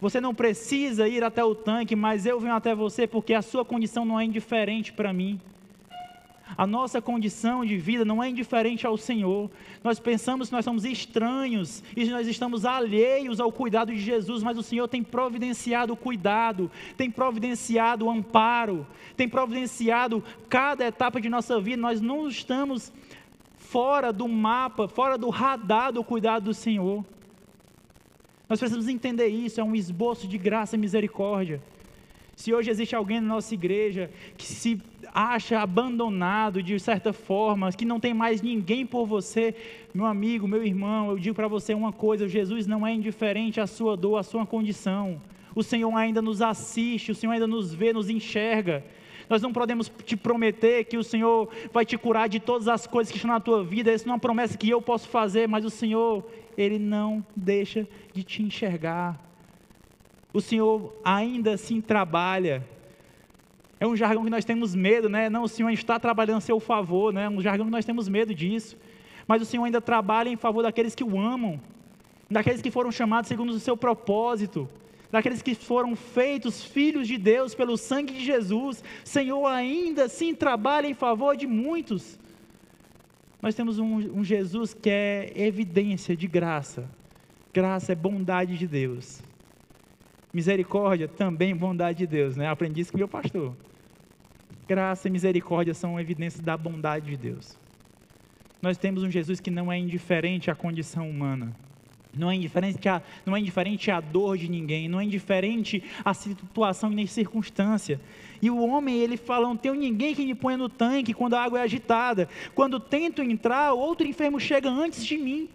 [0.00, 3.62] você não precisa ir até o tanque, mas eu venho até você porque a sua
[3.62, 5.38] condição não é indiferente para mim.
[6.56, 9.50] A nossa condição de vida não é indiferente ao Senhor.
[9.82, 14.58] Nós pensamos que nós somos estranhos e nós estamos alheios ao cuidado de Jesus, mas
[14.58, 18.86] o Senhor tem providenciado o cuidado, tem providenciado o amparo,
[19.16, 21.80] tem providenciado cada etapa de nossa vida.
[21.80, 22.92] Nós não estamos
[23.56, 27.04] fora do mapa, fora do radar do cuidado do Senhor.
[28.48, 31.62] Nós precisamos entender isso, é um esboço de graça e misericórdia.
[32.34, 34.80] Se hoje existe alguém na nossa igreja que se
[35.14, 39.54] acha abandonado de certa forma, que não tem mais ninguém por você,
[39.92, 43.66] meu amigo, meu irmão, eu digo para você uma coisa: Jesus não é indiferente à
[43.66, 45.20] sua dor, à sua condição.
[45.54, 48.82] O Senhor ainda nos assiste, o Senhor ainda nos vê, nos enxerga.
[49.28, 53.10] Nós não podemos te prometer que o Senhor vai te curar de todas as coisas
[53.10, 53.90] que estão na tua vida.
[53.90, 56.24] Essa não é uma promessa que eu posso fazer, mas o Senhor,
[56.56, 59.31] Ele não deixa de te enxergar.
[60.32, 62.66] O Senhor ainda assim trabalha.
[63.78, 65.28] É um jargão que nós temos medo, né?
[65.28, 67.24] Não, o Senhor está trabalhando a seu favor, né?
[67.24, 68.76] É um jargão que nós temos medo disso.
[69.26, 71.60] Mas o Senhor ainda trabalha em favor daqueles que o amam,
[72.30, 74.68] daqueles que foram chamados segundo o seu propósito,
[75.10, 78.82] daqueles que foram feitos filhos de Deus pelo sangue de Jesus.
[79.04, 82.18] Senhor ainda assim trabalha em favor de muitos.
[83.42, 86.88] Nós temos um, um Jesus que é evidência de graça.
[87.52, 89.20] Graça é bondade de Deus.
[90.32, 92.48] Misericórdia também bondade de Deus, né?
[92.48, 93.54] Aprendi isso com meu pastor.
[94.66, 97.58] Graça e misericórdia são evidências da bondade de Deus.
[98.62, 101.54] Nós temos um Jesus que não é indiferente à condição humana.
[102.14, 106.12] Não é, indiferente a, não é indiferente à dor de ninguém, não é indiferente à
[106.12, 107.98] situação nem circunstância.
[108.40, 111.42] E o homem, ele fala: não tenho ninguém que me ponha no tanque quando a
[111.42, 112.28] água é agitada.
[112.54, 115.48] Quando tento entrar, outro enfermo chega antes de mim.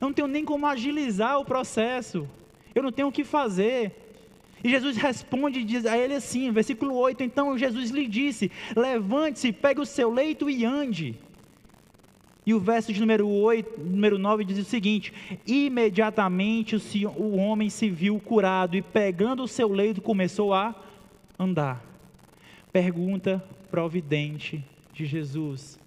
[0.00, 2.28] Não tenho nem como agilizar o processo.
[2.76, 3.90] Eu não tenho o que fazer.
[4.62, 9.80] E Jesus responde diz a ele assim, versículo 8: Então Jesus lhe disse: Levante-se, pegue
[9.80, 11.18] o seu leito e ande.
[12.44, 15.10] E o verso de número, 8, número 9 diz o seguinte:
[15.46, 20.74] Imediatamente o, homem se viu curado e, pegando o seu leito, começou a
[21.38, 21.82] andar.
[22.70, 24.62] Pergunta providente
[24.92, 25.78] de Jesus.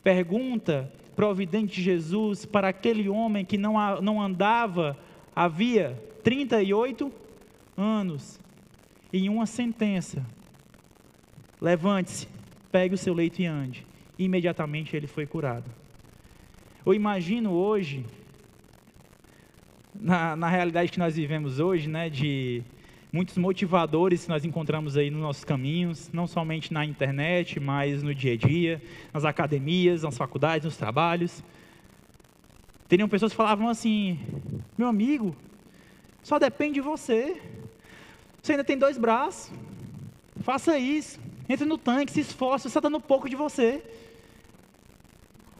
[0.00, 4.96] Pergunta providente de Jesus para aquele homem que não, não andava
[5.36, 7.12] havia 38
[7.76, 8.40] anos
[9.12, 10.24] em uma sentença.
[11.60, 12.26] Levante-se,
[12.72, 13.86] pegue o seu leito e ande.
[14.18, 15.70] E imediatamente ele foi curado.
[16.86, 18.06] Eu imagino hoje,
[19.94, 22.62] na, na realidade que nós vivemos hoje, né, de
[23.12, 28.14] muitos motivadores que nós encontramos aí nos nossos caminhos, não somente na internet, mas no
[28.14, 31.42] dia a dia, nas academias, nas faculdades, nos trabalhos.
[32.88, 34.18] Teriam pessoas que falavam assim:
[34.76, 35.34] meu amigo,
[36.22, 37.40] só depende de você.
[38.42, 39.50] Você ainda tem dois braços.
[40.42, 41.18] Faça isso.
[41.48, 43.82] Entre no tanque, se esforce, você está dando pouco de você.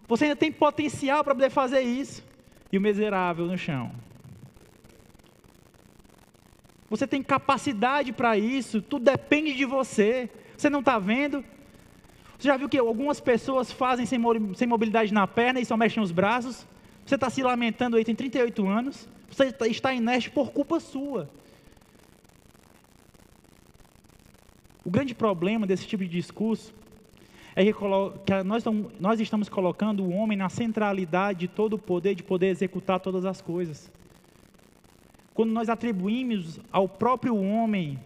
[0.09, 2.23] Você ainda tem potencial para poder fazer isso.
[2.71, 3.93] E o miserável no chão.
[6.89, 10.31] Você tem capacidade para isso, tudo depende de você.
[10.57, 11.45] Você não está vendo?
[12.39, 14.19] Você já viu que algumas pessoas fazem sem,
[14.69, 16.67] mobilidade na perna e só mexem os braços?
[17.07, 19.09] Você está se lamentando aí, tem 38 anos.
[19.31, 21.31] Você está inerte por culpa sua.
[24.85, 26.75] O grande problema desse tipo de discurso
[27.55, 27.73] é que,
[28.45, 28.65] nós,
[28.99, 33.25] nós estamos colocando o homem na centralidade de todo o poder, de poder executar todas
[33.25, 33.91] as coisas.
[35.33, 38.01] Quando nós atribuímos ao próprio homem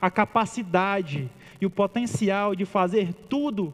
[0.00, 3.72] a capacidade e o potencial de fazer tudo,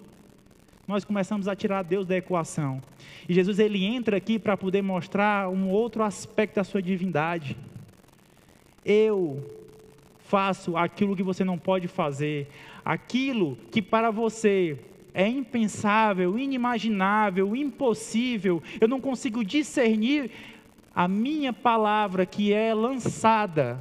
[0.90, 2.82] nós começamos a tirar Deus da equação.
[3.28, 7.56] E Jesus ele entra aqui para poder mostrar um outro aspecto da sua divindade.
[8.84, 9.42] Eu
[10.18, 12.48] faço aquilo que você não pode fazer,
[12.84, 14.78] aquilo que para você
[15.14, 20.30] é impensável, inimaginável, impossível, eu não consigo discernir,
[20.94, 23.80] a minha palavra que é lançada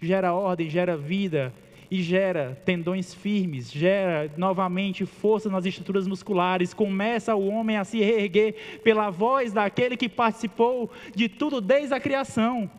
[0.00, 1.52] gera ordem, gera vida
[1.90, 7.98] e gera tendões firmes, gera novamente força nas estruturas musculares, começa o homem a se
[8.00, 12.70] reerguer pela voz daquele que participou de tudo desde a criação.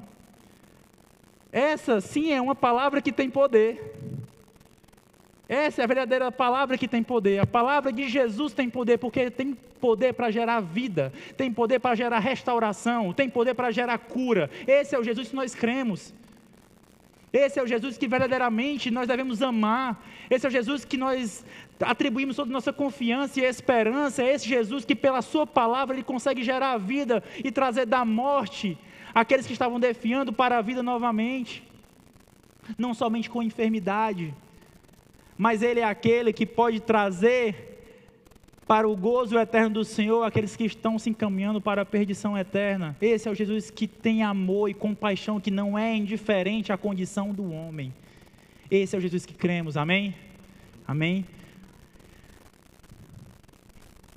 [1.51, 3.93] Essa sim é uma palavra que tem poder.
[5.47, 7.39] Essa é a verdadeira palavra que tem poder.
[7.39, 11.95] A palavra de Jesus tem poder, porque tem poder para gerar vida, tem poder para
[11.95, 14.49] gerar restauração, tem poder para gerar cura.
[14.67, 16.13] Esse é o Jesus que nós cremos.
[17.35, 20.01] Esse é o Jesus que verdadeiramente nós devemos amar.
[20.29, 21.45] Esse é o Jesus que nós
[21.81, 24.23] atribuímos toda a nossa confiança e esperança.
[24.23, 28.05] É esse Jesus que, pela Sua palavra, Ele consegue gerar a vida e trazer da
[28.05, 28.77] morte
[29.13, 31.61] aqueles que estavam defiando para a vida novamente.
[32.77, 34.33] Não somente com enfermidade,
[35.37, 37.74] mas Ele é aquele que pode trazer
[38.67, 42.97] para o gozo eterno do Senhor aqueles que estão se encaminhando para a perdição eterna.
[42.99, 47.31] Esse é o Jesus que tem amor e compaixão, que não é indiferente à condição
[47.31, 47.93] do homem.
[48.69, 50.15] Esse é o Jesus que cremos, amém?
[50.87, 51.25] Amém?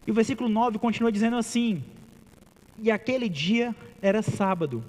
[0.06, 1.84] E o versículo 9 continua dizendo assim:
[2.82, 4.82] E aquele dia era sábado.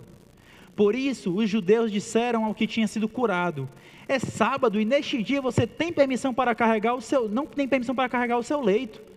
[0.73, 3.67] Por isso os judeus disseram ao que tinha sido curado:
[4.07, 7.93] É sábado e neste dia você tem permissão para carregar o seu, não tem permissão
[7.93, 9.08] para carregar o seu leito.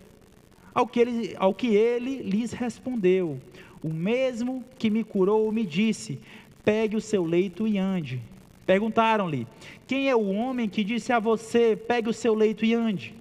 [0.73, 3.39] Ao que ele, ao que ele lhes respondeu:
[3.83, 6.19] O mesmo que me curou me disse:
[6.63, 8.21] Pegue o seu leito e ande.
[8.65, 9.47] Perguntaram-lhe:
[9.85, 13.13] Quem é o homem que disse a você: Pegue o seu leito e ande?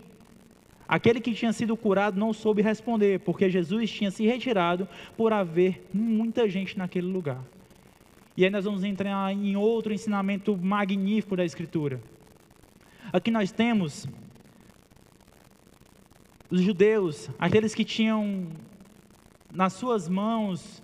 [0.88, 4.86] Aquele que tinha sido curado não soube responder, porque Jesus tinha se retirado
[5.16, 7.42] por haver muita gente naquele lugar.
[8.36, 12.00] E aí nós vamos entrar em outro ensinamento magnífico da Escritura.
[13.12, 14.06] Aqui nós temos
[16.52, 18.46] os judeus, aqueles que tinham
[19.50, 20.82] nas suas mãos,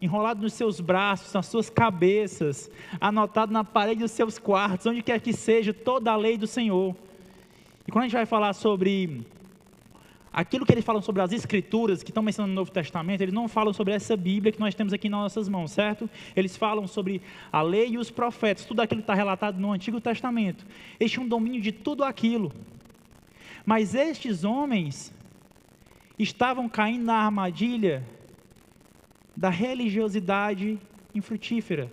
[0.00, 5.20] enrolado nos seus braços, nas suas cabeças, anotado na parede dos seus quartos, onde quer
[5.20, 6.94] que seja, toda a lei do Senhor.
[7.84, 9.26] E quando a gente vai falar sobre
[10.32, 13.48] aquilo que eles falam sobre as escrituras que estão mencionando no Novo Testamento, eles não
[13.48, 16.08] falam sobre essa Bíblia que nós temos aqui nas nossas mãos, certo?
[16.36, 20.00] Eles falam sobre a lei e os profetas, tudo aquilo que está relatado no Antigo
[20.00, 20.64] Testamento.
[21.00, 22.52] Eles tinham domínio de tudo aquilo.
[23.64, 25.12] Mas estes homens
[26.18, 28.04] estavam caindo na armadilha
[29.36, 30.78] da religiosidade
[31.14, 31.90] infrutífera,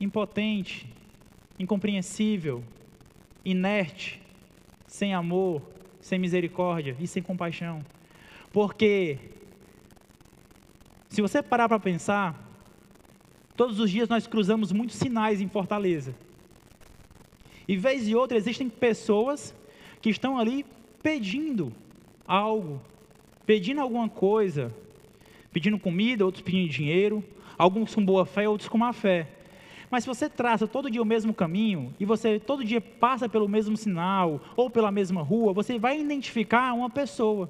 [0.00, 0.86] impotente,
[1.58, 2.62] incompreensível,
[3.44, 4.20] inerte,
[4.86, 5.62] sem amor,
[6.00, 7.84] sem misericórdia e sem compaixão.
[8.52, 9.18] Porque,
[11.08, 12.38] se você parar para pensar,
[13.56, 16.14] todos os dias nós cruzamos muitos sinais em Fortaleza.
[17.66, 19.54] E vez e outra existem pessoas
[20.02, 20.66] que estão ali
[21.02, 21.72] pedindo
[22.26, 22.82] algo,
[23.46, 24.74] pedindo alguma coisa,
[25.52, 27.24] pedindo comida, outros pedindo dinheiro,
[27.56, 29.28] alguns com boa fé, outros com má fé.
[29.88, 33.48] Mas se você traça todo dia o mesmo caminho e você todo dia passa pelo
[33.48, 37.48] mesmo sinal ou pela mesma rua, você vai identificar uma pessoa.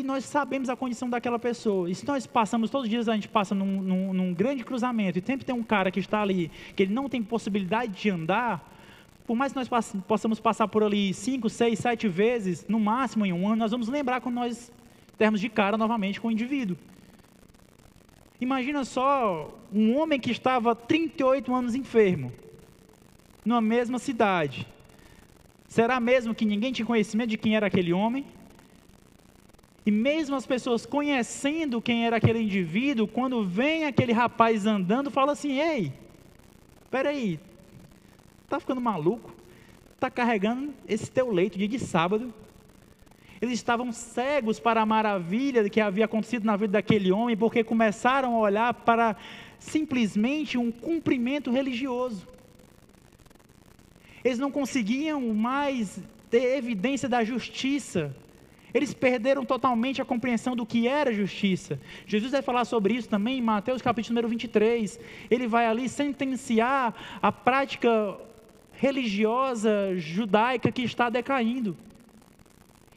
[0.00, 1.90] E nós sabemos a condição daquela pessoa.
[1.90, 5.18] E se nós passamos todos os dias, a gente passa num, num, num grande cruzamento
[5.18, 8.66] e sempre tem um cara que está ali, que ele não tem possibilidade de andar,
[9.26, 9.68] por mais que nós
[10.08, 13.88] possamos passar por ali cinco, seis, sete vezes, no máximo em um ano, nós vamos
[13.88, 14.72] lembrar quando nós
[15.18, 16.78] termos de cara novamente com o indivíduo.
[18.40, 22.32] Imagina só um homem que estava 38 anos enfermo,
[23.44, 24.66] numa mesma cidade.
[25.68, 28.24] Será mesmo que ninguém tinha conhecimento de quem era aquele homem?
[29.84, 35.32] E mesmo as pessoas conhecendo quem era aquele indivíduo, quando vem aquele rapaz andando, fala
[35.32, 35.92] assim: Ei,
[36.90, 37.40] peraí,
[38.48, 39.34] tá ficando maluco?
[39.98, 42.32] Tá carregando esse teu leito dia de sábado?
[43.40, 48.36] Eles estavam cegos para a maravilha que havia acontecido na vida daquele homem, porque começaram
[48.36, 49.16] a olhar para
[49.58, 52.28] simplesmente um cumprimento religioso.
[54.22, 58.14] Eles não conseguiam mais ter evidência da justiça.
[58.72, 61.80] Eles perderam totalmente a compreensão do que era justiça.
[62.06, 64.98] Jesus vai falar sobre isso também em Mateus capítulo número 23.
[65.30, 68.16] Ele vai ali sentenciar a prática
[68.72, 71.76] religiosa judaica que está decaindo.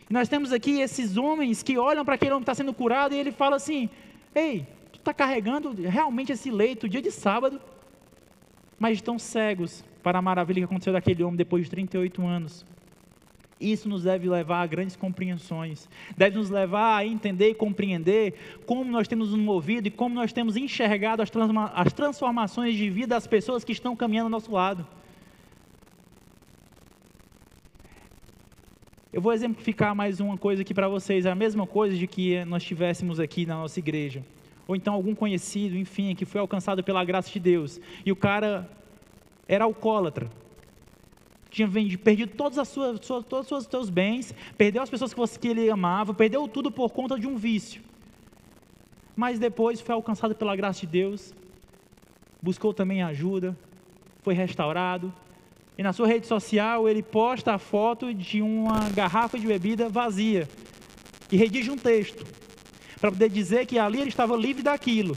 [0.09, 3.17] Nós temos aqui esses homens que olham para aquele homem que está sendo curado e
[3.17, 3.89] ele fala assim:
[4.35, 7.59] Ei, tu está carregando realmente esse leito dia de sábado,
[8.77, 12.65] mas estão cegos para a maravilha que aconteceu daquele homem depois de 38 anos.
[13.59, 15.87] Isso nos deve levar a grandes compreensões,
[16.17, 18.33] deve nos levar a entender e compreender
[18.65, 23.27] como nós temos nos movido e como nós temos enxergado as, transformações de vida das
[23.27, 24.85] pessoas que estão caminhando ao nosso lado.
[29.13, 32.63] Eu vou exemplificar mais uma coisa aqui para vocês, a mesma coisa de que nós
[32.63, 34.25] tivéssemos aqui na nossa igreja.
[34.67, 37.79] Ou então algum conhecido, enfim, que foi alcançado pela graça de Deus.
[38.03, 38.67] E o cara
[39.47, 40.29] era alcoólatra.
[41.53, 46.47] Tinha perdido todos os seus bens, perdeu as pessoas que, você, que ele amava, perdeu
[46.47, 47.79] tudo por conta de um vício.
[49.15, 51.31] mas depois foi alcançado pela graça de Deus,
[52.41, 53.55] buscou também ajuda,
[54.23, 55.13] foi restaurado.
[55.77, 60.49] E na sua rede social ele posta a foto de uma garrafa de bebida vazia
[61.31, 62.25] e redige um texto
[62.99, 65.15] para poder dizer que ali ele estava livre daquilo.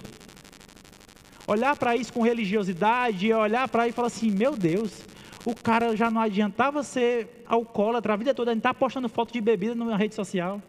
[1.46, 5.00] Olhar para isso com religiosidade, olhar para isso e falar assim: meu Deus,
[5.46, 9.40] o cara já não adiantava ser alcoólatra a vida toda, ele está postando foto de
[9.40, 10.60] bebida na rede social.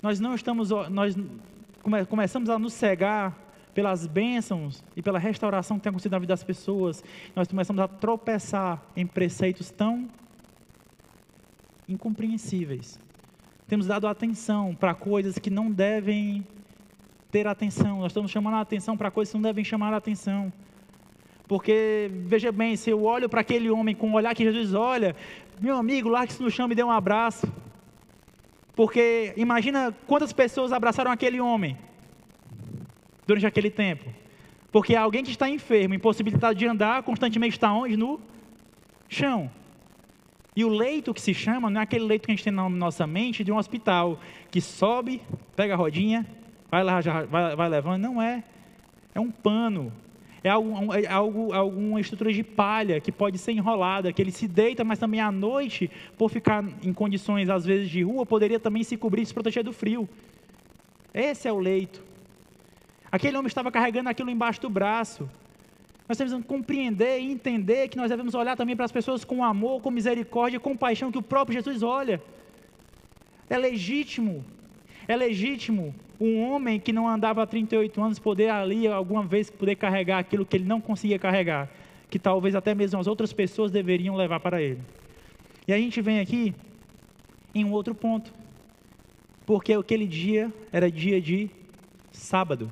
[0.00, 1.16] Nós não estamos, nós
[2.08, 3.36] começamos a nos cegar
[3.74, 7.02] pelas bênçãos e pela restauração que tem acontecido na vida das pessoas,
[7.34, 10.08] nós começamos a tropeçar em preceitos tão
[11.88, 13.00] incompreensíveis.
[13.66, 16.46] Temos dado atenção para coisas que não devem
[17.32, 17.98] ter atenção.
[17.98, 20.52] Nós estamos chamando a atenção para coisas que não devem chamar a atenção.
[21.50, 25.16] Porque, veja bem, se eu olho para aquele homem com o olhar que Jesus olha,
[25.60, 27.52] meu amigo, largue-se no chão e dê um abraço.
[28.72, 31.76] Porque imagina quantas pessoas abraçaram aquele homem
[33.26, 34.04] durante aquele tempo.
[34.70, 37.96] Porque alguém que está enfermo, impossibilitado de andar, constantemente está onde?
[37.96, 38.20] No
[39.08, 39.50] chão.
[40.54, 42.68] E o leito que se chama não é aquele leito que a gente tem na
[42.68, 44.20] nossa mente de um hospital,
[44.52, 45.20] que sobe,
[45.56, 46.24] pega a rodinha,
[46.70, 48.02] vai, lá, vai, vai levando.
[48.02, 48.44] Não é.
[49.12, 49.92] É um pano.
[50.42, 54.48] É, algo, é algo, alguma estrutura de palha que pode ser enrolada, que ele se
[54.48, 58.82] deita, mas também à noite, por ficar em condições às vezes de rua, poderia também
[58.82, 60.08] se cobrir e se proteger do frio.
[61.12, 62.02] Esse é o leito.
[63.12, 65.28] Aquele homem estava carregando aquilo embaixo do braço.
[66.08, 69.44] Nós temos que compreender e entender que nós devemos olhar também para as pessoas com
[69.44, 72.20] amor, com misericórdia, com paixão que o próprio Jesus olha.
[73.48, 74.44] É legítimo,
[75.06, 79.76] é legítimo um homem que não andava há 38 anos poder ali alguma vez poder
[79.76, 81.70] carregar aquilo que ele não conseguia carregar,
[82.10, 84.80] que talvez até mesmo as outras pessoas deveriam levar para ele.
[85.66, 86.54] E a gente vem aqui
[87.54, 88.32] em um outro ponto,
[89.46, 91.48] porque aquele dia era dia de
[92.12, 92.70] sábado.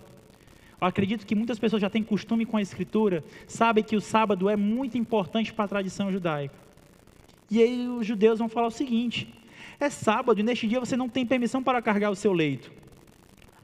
[0.81, 4.49] Eu acredito que muitas pessoas já têm costume com a escritura, sabem que o sábado
[4.49, 6.55] é muito importante para a tradição judaica.
[7.51, 9.33] E aí os judeus vão falar o seguinte:
[9.81, 12.71] é sábado e neste dia você não tem permissão para carregar o seu leito.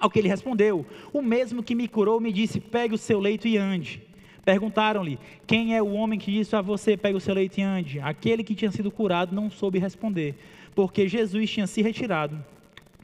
[0.04, 0.84] Ao que ele respondeu:
[1.14, 4.02] O mesmo que me curou me disse: Pegue o seu leito e ande.
[4.44, 7.98] Perguntaram-lhe: Quem é o homem que disse a você: Pegue o seu leito e ande?
[8.00, 10.34] Aquele que tinha sido curado não soube responder,
[10.74, 12.36] porque Jesus tinha se retirado,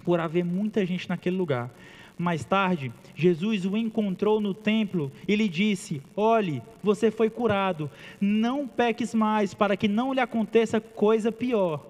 [0.04, 1.70] por haver muita gente naquele lugar.
[2.18, 7.90] Mais tarde, Jesus o encontrou no templo e lhe disse: Olhe, você foi curado,
[8.20, 11.82] não peques mais, para que não lhe aconteça coisa pior.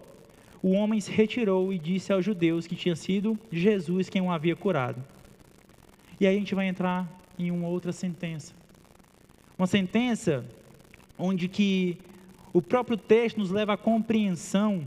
[0.62, 4.54] O homem se retirou e disse aos judeus que tinha sido Jesus quem o havia
[4.54, 5.02] curado.
[6.20, 7.08] E aí a gente vai entrar
[7.38, 8.52] em uma outra sentença.
[9.58, 10.44] Uma sentença
[11.18, 11.96] onde que
[12.52, 14.86] o próprio texto nos leva à compreensão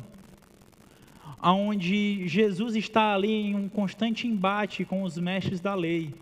[1.51, 6.13] onde Jesus está ali em um constante embate com os mestres da lei.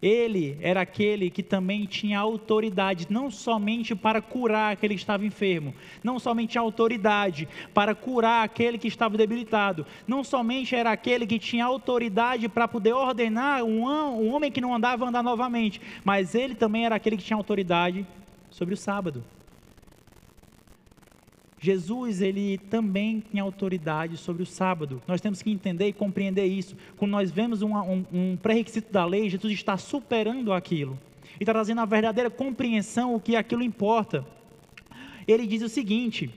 [0.00, 5.74] Ele era aquele que também tinha autoridade, não somente para curar aquele que estava enfermo,
[6.02, 11.64] não somente autoridade para curar aquele que estava debilitado, não somente era aquele que tinha
[11.64, 16.84] autoridade para poder ordenar um, um homem que não andava andar novamente, mas ele também
[16.84, 18.06] era aquele que tinha autoridade
[18.50, 19.24] sobre o sábado.
[21.60, 25.02] Jesus, ele também tem autoridade sobre o sábado.
[25.08, 26.76] Nós temos que entender e compreender isso.
[26.96, 30.98] Quando nós vemos um, um, um pré-requisito da lei, Jesus está superando aquilo.
[31.38, 34.24] E está trazendo a verdadeira compreensão, o que aquilo importa.
[35.26, 36.30] Ele diz o seguinte,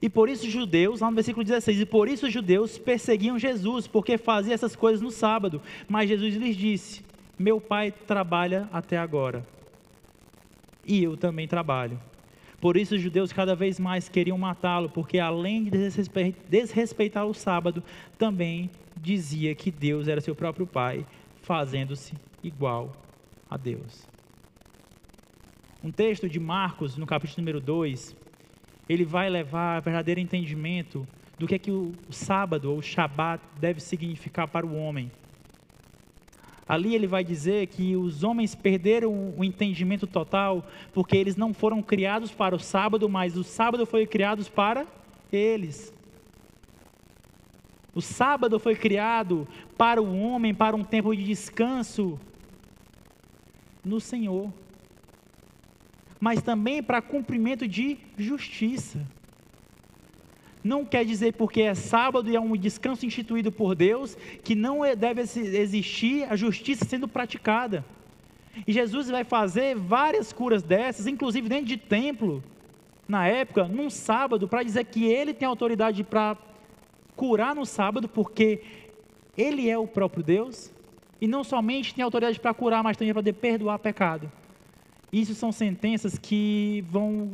[0.00, 3.38] e por isso os judeus, lá no versículo 16, e por isso os judeus perseguiam
[3.38, 5.60] Jesus, porque fazia essas coisas no sábado.
[5.88, 7.02] Mas Jesus lhes disse,
[7.38, 9.46] meu pai trabalha até agora,
[10.86, 11.98] e eu também trabalho.
[12.64, 15.70] Por isso os judeus cada vez mais queriam matá-lo, porque além de
[16.48, 17.84] desrespeitar o sábado,
[18.16, 21.04] também dizia que Deus era seu próprio Pai,
[21.42, 22.90] fazendo-se igual
[23.50, 24.08] a Deus.
[25.82, 28.16] Um texto de Marcos, no capítulo número 2,
[28.88, 31.06] ele vai levar a verdadeiro entendimento
[31.38, 35.10] do que é que o sábado ou o Shabat deve significar para o homem.
[36.66, 41.82] Ali ele vai dizer que os homens perderam o entendimento total porque eles não foram
[41.82, 44.86] criados para o sábado, mas o sábado foi criado para
[45.30, 45.92] eles.
[47.94, 49.46] O sábado foi criado
[49.76, 52.18] para o homem, para um tempo de descanso
[53.84, 54.52] no Senhor,
[56.18, 59.06] mas também para cumprimento de justiça
[60.64, 64.84] não quer dizer porque é sábado e é um descanso instituído por Deus que não
[64.84, 67.84] é, deve existir a justiça sendo praticada.
[68.66, 72.42] E Jesus vai fazer várias curas dessas, inclusive dentro de templo,
[73.06, 76.36] na época, num sábado, para dizer que ele tem autoridade para
[77.16, 78.62] curar no sábado, porque
[79.36, 80.72] Ele é o próprio Deus
[81.20, 84.30] e não somente tem autoridade para curar, mas também para poder perdoar pecado.
[85.12, 87.30] Isso são sentenças que vão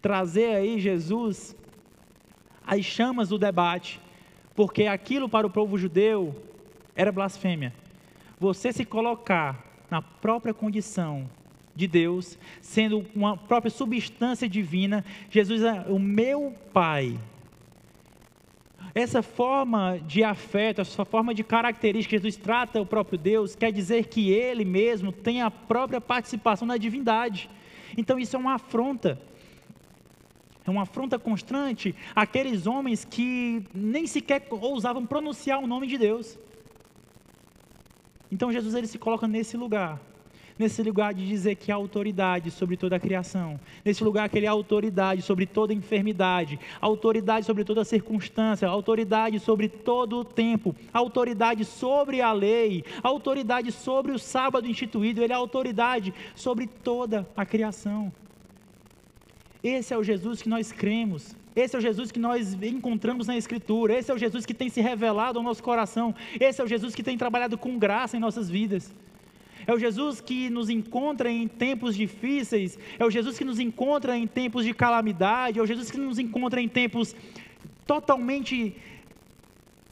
[0.00, 1.54] trazer aí Jesus
[2.66, 4.00] as chamas do debate,
[4.54, 6.34] porque aquilo para o povo judeu
[6.94, 7.72] era blasfêmia.
[8.40, 11.28] Você se colocar na própria condição
[11.74, 17.18] de Deus, sendo uma própria substância divina, Jesus é o meu Pai.
[18.94, 23.70] Essa forma de afeto, essa forma de característica que Jesus trata o próprio Deus, quer
[23.70, 27.50] dizer que ele mesmo tem a própria participação na divindade.
[27.94, 29.20] Então isso é uma afronta.
[30.66, 36.38] É uma afronta constante àqueles homens que nem sequer ousavam pronunciar o nome de Deus.
[38.30, 40.00] Então Jesus ele se coloca nesse lugar
[40.58, 44.46] nesse lugar de dizer que há autoridade sobre toda a criação, nesse lugar que ele
[44.46, 51.64] é autoridade sobre toda enfermidade, autoridade sobre toda circunstância, autoridade sobre todo o tempo, autoridade
[51.64, 58.12] sobre a lei, autoridade sobre o sábado instituído, ele é autoridade sobre toda a criação.
[59.62, 61.34] Esse é o Jesus que nós cremos.
[61.54, 63.98] Esse é o Jesus que nós encontramos na Escritura.
[63.98, 66.14] Esse é o Jesus que tem se revelado ao nosso coração.
[66.38, 68.92] Esse é o Jesus que tem trabalhado com graça em nossas vidas.
[69.66, 74.16] É o Jesus que nos encontra em tempos difíceis, é o Jesus que nos encontra
[74.16, 77.16] em tempos de calamidade, é o Jesus que nos encontra em tempos
[77.84, 78.76] totalmente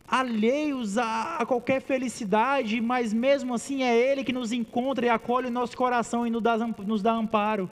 [0.07, 5.49] alheios a, a, qualquer felicidade, mas mesmo assim é Ele que nos encontra e acolhe
[5.49, 7.69] o nosso coração e nos dá, nos dá amparo.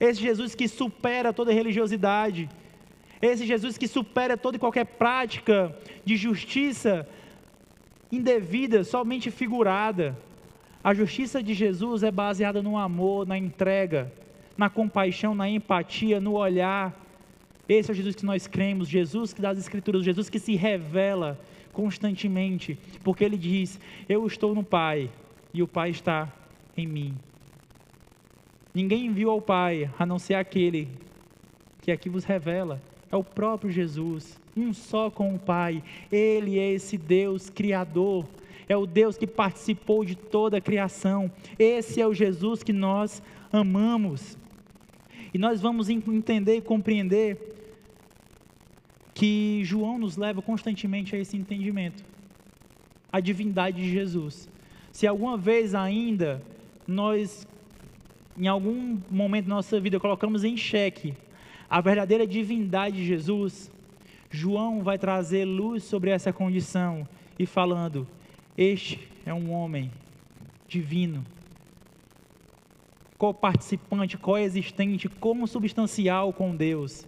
[0.00, 2.48] Esse Jesus que supera toda religiosidade,
[3.20, 7.06] esse Jesus que supera toda e qualquer prática de justiça
[8.10, 10.16] indevida, somente figurada.
[10.82, 14.10] A justiça de Jesus é baseada no amor, na entrega,
[14.56, 16.98] na compaixão, na empatia, no olhar.
[17.68, 21.38] Esse é o Jesus que nós cremos, Jesus que das Escrituras, Jesus que se revela
[21.72, 23.78] constantemente, porque ele diz:
[24.08, 25.10] Eu estou no Pai
[25.52, 26.32] e o Pai está
[26.74, 27.14] em mim.
[28.74, 30.88] Ninguém viu ao Pai a não ser aquele
[31.82, 35.82] que aqui vos revela, é o próprio Jesus, um só com o Pai.
[36.12, 38.26] Ele é esse Deus criador
[38.70, 41.28] é o Deus que participou de toda a criação.
[41.58, 43.20] Esse é o Jesus que nós
[43.52, 44.38] amamos.
[45.34, 47.36] E nós vamos entender e compreender
[49.12, 52.04] que João nos leva constantemente a esse entendimento.
[53.12, 54.48] A divindade de Jesus.
[54.92, 56.40] Se alguma vez ainda
[56.86, 57.48] nós,
[58.40, 61.14] em algum momento da nossa vida, colocamos em xeque
[61.68, 63.70] a verdadeira divindade de Jesus,
[64.30, 67.06] João vai trazer luz sobre essa condição
[67.38, 68.08] e falando:
[68.58, 69.92] este é um homem
[70.66, 71.24] divino,
[73.18, 77.06] co-participante, coexistente, como substancial com Deus.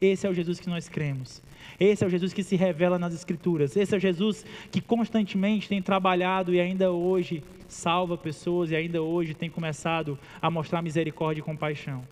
[0.00, 1.42] Esse é o Jesus que nós cremos.
[1.78, 3.76] Esse é o Jesus que se revela nas Escrituras.
[3.76, 9.02] Esse é o Jesus que constantemente tem trabalhado e ainda hoje salva pessoas e ainda
[9.02, 12.02] hoje tem começado a mostrar misericórdia e compaixão.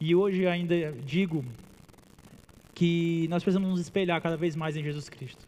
[0.00, 1.44] E hoje ainda digo
[2.74, 5.46] que nós precisamos nos espelhar cada vez mais em Jesus Cristo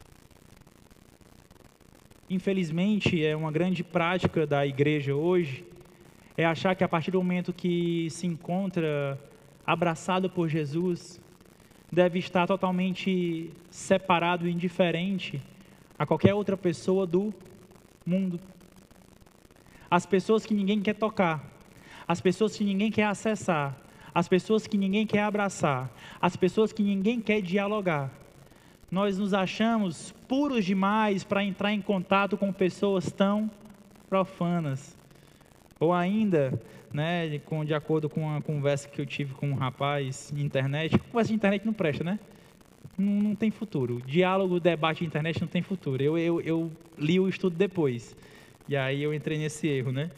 [2.31, 5.65] infelizmente, é uma grande prática da igreja hoje,
[6.37, 9.19] é achar que a partir do momento que se encontra
[9.71, 11.21] abraçado por Jesus,
[11.93, 15.41] deve estar totalmente separado e indiferente
[15.97, 17.33] a qualquer outra pessoa do
[18.05, 18.41] mundo.
[19.89, 21.45] As pessoas que ninguém quer tocar,
[22.07, 23.77] as pessoas que ninguém quer acessar,
[24.13, 25.89] as pessoas que ninguém quer abraçar,
[26.21, 28.11] as pessoas que ninguém quer dialogar,
[28.91, 33.49] nós nos achamos puros demais para entrar em contato com pessoas tão
[34.09, 34.97] profanas.
[35.79, 36.61] Ou ainda,
[36.93, 40.99] né, com, de acordo com uma conversa que eu tive com um rapaz na internet,
[40.99, 42.19] conversa de internet não presta, né?
[42.99, 44.03] Não, não tem futuro.
[44.05, 46.03] Diálogo, debate de internet não tem futuro.
[46.03, 48.17] Eu, eu, eu li o estudo depois.
[48.69, 50.11] E aí eu entrei nesse erro, né?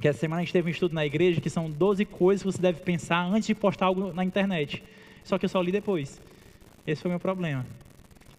[0.00, 2.52] Que essa semana a gente teve um estudo na igreja que são 12 coisas que
[2.52, 4.82] você deve pensar antes de postar algo na internet.
[5.22, 6.20] Só que eu só li depois.
[6.86, 7.66] Esse foi o meu problema.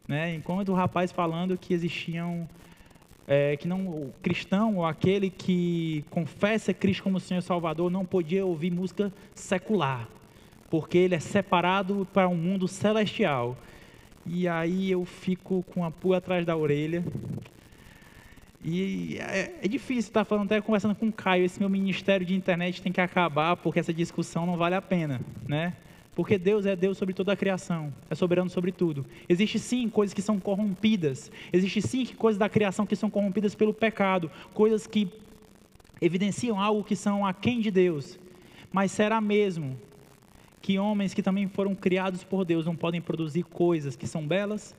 [0.07, 0.35] Né?
[0.35, 2.49] Enquanto o rapaz falando que existiam
[3.33, 8.45] é, que não o cristão ou aquele que confessa Cristo como Senhor Salvador não podia
[8.45, 10.05] ouvir música secular,
[10.69, 13.57] porque ele é separado para um mundo celestial.
[14.25, 17.05] E aí eu fico com a pulga atrás da orelha.
[18.61, 22.35] E é, é difícil estar falando, até conversando com o Caio, esse meu ministério de
[22.35, 25.71] internet tem que acabar porque essa discussão não vale a pena, né?
[26.13, 29.05] Porque Deus é Deus sobre toda a criação, é soberano sobre tudo.
[29.29, 33.73] Existe sim coisas que são corrompidas, existe sim coisas da criação que são corrompidas pelo
[33.73, 35.09] pecado, coisas que
[36.01, 38.19] evidenciam algo que são aquém de Deus.
[38.73, 39.79] Mas será mesmo
[40.61, 44.75] que homens que também foram criados por Deus não podem produzir coisas que são belas?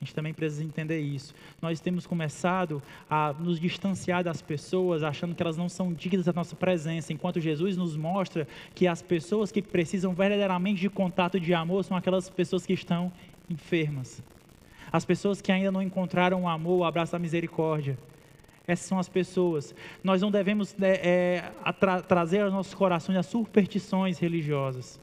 [0.00, 1.34] A gente também precisa entender isso.
[1.60, 2.80] Nós temos começado
[3.10, 7.40] a nos distanciar das pessoas, achando que elas não são dignas da nossa presença, enquanto
[7.40, 8.46] Jesus nos mostra
[8.76, 13.12] que as pessoas que precisam verdadeiramente de contato de amor são aquelas pessoas que estão
[13.50, 14.22] enfermas.
[14.92, 17.98] As pessoas que ainda não encontraram o amor, o abraço da misericórdia.
[18.68, 19.74] Essas são as pessoas.
[20.04, 25.00] Nós não devemos é, é, tra trazer aos nossos corações as superstições religiosas.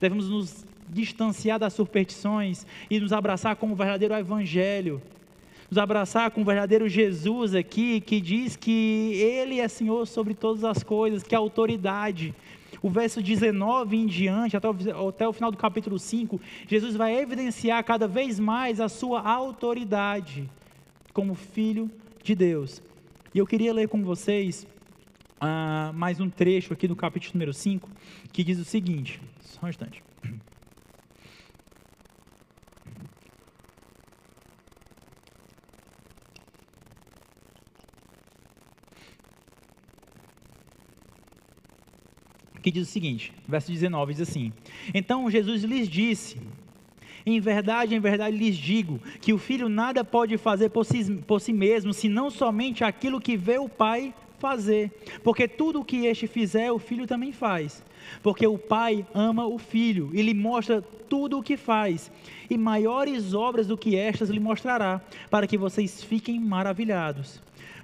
[0.00, 5.02] Devemos nos distanciar das superstições e nos abraçar com o verdadeiro Evangelho.
[5.70, 10.62] Nos abraçar com o verdadeiro Jesus aqui, que diz que Ele é Senhor sobre todas
[10.62, 12.34] as coisas, que é autoridade.
[12.80, 17.16] O verso 19 em diante, até o, até o final do capítulo 5, Jesus vai
[17.16, 20.48] evidenciar cada vez mais a sua autoridade
[21.12, 21.90] como Filho
[22.22, 22.80] de Deus.
[23.34, 24.66] E eu queria ler com vocês
[25.40, 27.88] ah, mais um trecho aqui do capítulo número 5,
[28.32, 30.05] que diz o seguinte: só um instante.
[42.66, 44.52] Que diz o seguinte, verso 19 diz assim:
[44.92, 46.36] Então Jesus lhes disse:
[47.24, 51.40] Em verdade, em verdade lhes digo que o filho nada pode fazer por si, por
[51.40, 54.90] si mesmo, senão somente aquilo que vê o pai fazer.
[55.22, 57.84] Porque tudo o que este fizer, o filho também faz.
[58.20, 62.10] Porque o pai ama o filho e lhe mostra tudo o que faz,
[62.50, 65.00] e maiores obras do que estas lhe mostrará,
[65.30, 67.40] para que vocês fiquem maravilhados.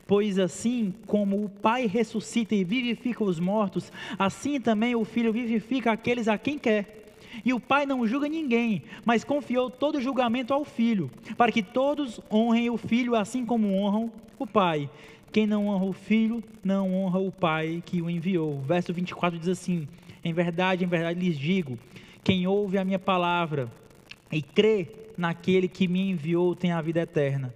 [0.06, 5.92] Pois assim como o Pai ressuscita e vivifica os mortos, assim também o Filho vivifica
[5.92, 7.14] aqueles a quem quer.
[7.44, 11.62] E o Pai não julga ninguém, mas confiou todo o julgamento ao Filho, para que
[11.62, 14.90] todos honrem o Filho assim como honram o Pai.
[15.30, 18.60] Quem não honra o Filho, não honra o Pai que o enviou.
[18.60, 19.88] Verso 24 diz assim:
[20.22, 21.78] Em verdade, em verdade lhes digo:
[22.22, 23.72] quem ouve a minha palavra
[24.30, 27.52] e crê naquele que me enviou tem a vida eterna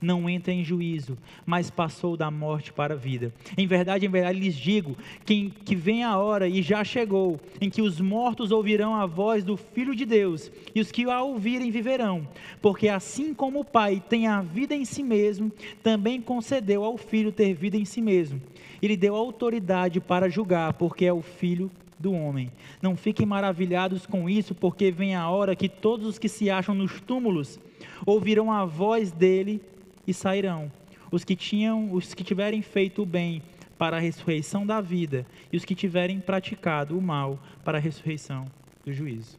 [0.00, 3.32] não entra em juízo, mas passou da morte para a vida.
[3.56, 7.70] Em verdade, em verdade lhes digo que, que vem a hora, e já chegou, em
[7.70, 11.70] que os mortos ouvirão a voz do Filho de Deus, e os que a ouvirem
[11.70, 12.26] viverão.
[12.60, 15.50] Porque assim como o Pai tem a vida em si mesmo,
[15.82, 18.40] também concedeu ao Filho ter vida em si mesmo.
[18.82, 22.52] Ele deu autoridade para julgar, porque é o Filho do homem.
[22.82, 26.74] Não fiquem maravilhados com isso, porque vem a hora que todos os que se acham
[26.74, 27.58] nos túmulos
[28.04, 29.60] ouvirão a voz dele
[30.06, 30.70] e sairão.
[31.10, 33.42] Os que tinham, os que tiverem feito o bem
[33.78, 38.50] para a ressurreição da vida e os que tiverem praticado o mal para a ressurreição
[38.84, 39.38] do juízo.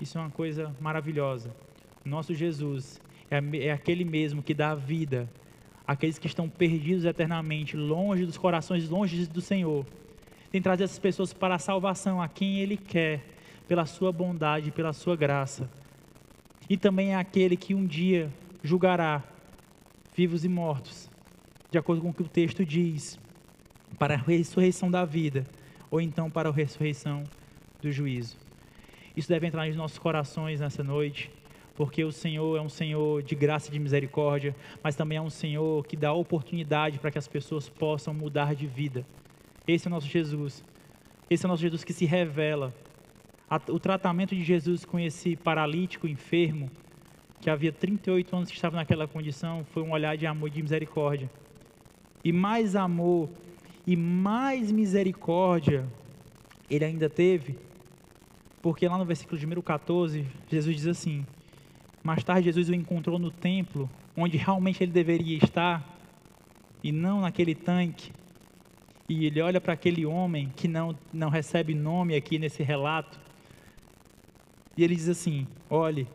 [0.00, 1.54] Isso é uma coisa maravilhosa.
[2.04, 3.00] Nosso Jesus
[3.30, 5.28] é, é aquele mesmo que dá vida
[5.86, 9.86] àqueles que estão perdidos eternamente, longe dos corações, longe do Senhor.
[10.50, 13.24] Tem trazido essas pessoas para a salvação a quem Ele quer,
[13.66, 15.70] pela sua bondade, pela sua graça.
[16.68, 18.32] E também é aquele que um dia
[18.62, 19.22] julgará
[20.14, 21.10] vivos e mortos,
[21.70, 23.18] de acordo com o que o texto diz,
[23.98, 25.44] para a ressurreição da vida,
[25.90, 27.24] ou então para a ressurreição
[27.82, 28.36] do juízo.
[29.16, 31.30] Isso deve entrar nos nossos corações nessa noite,
[31.74, 35.30] porque o Senhor é um Senhor de graça e de misericórdia, mas também é um
[35.30, 39.04] Senhor que dá oportunidade para que as pessoas possam mudar de vida.
[39.66, 40.64] Esse é o nosso Jesus.
[41.28, 42.72] Esse é o nosso Jesus que se revela.
[43.68, 46.70] O tratamento de Jesus com esse paralítico enfermo
[47.44, 50.62] que havia 38 anos que estava naquela condição, foi um olhar de amor e de
[50.62, 51.30] misericórdia.
[52.24, 53.28] E mais amor
[53.86, 55.86] e mais misericórdia
[56.70, 57.58] ele ainda teve,
[58.62, 61.26] porque lá no versículo de número 14, Jesus diz assim:
[62.02, 65.86] Mais tarde, Jesus o encontrou no templo, onde realmente ele deveria estar,
[66.82, 68.10] e não naquele tanque.
[69.06, 73.20] E ele olha para aquele homem que não, não recebe nome aqui nesse relato,
[74.78, 76.08] e ele diz assim: Olhe,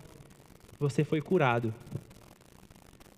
[0.80, 1.73] você foi curado.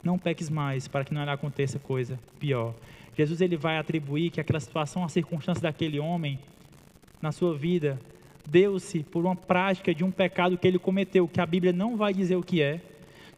[0.03, 2.73] Não peques mais para que não aconteça coisa pior.
[3.15, 6.39] Jesus ele vai atribuir que aquela situação, a circunstância daquele homem
[7.21, 7.99] na sua vida
[8.49, 12.13] deu-se por uma prática de um pecado que ele cometeu, que a Bíblia não vai
[12.13, 12.81] dizer o que é.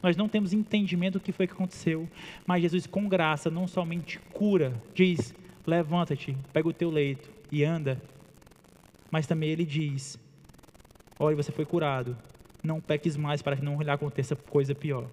[0.02, 2.08] Nós não temos entendimento do que foi que aconteceu,
[2.46, 5.34] mas Jesus com graça não somente cura, diz:
[5.66, 8.02] "Levanta-te, pega o teu leito e anda".
[9.12, 10.18] Mas também ele diz:
[11.20, 12.18] "Olha, você foi curado
[12.64, 15.08] não peques mais para que não lhe aconteça coisa pior.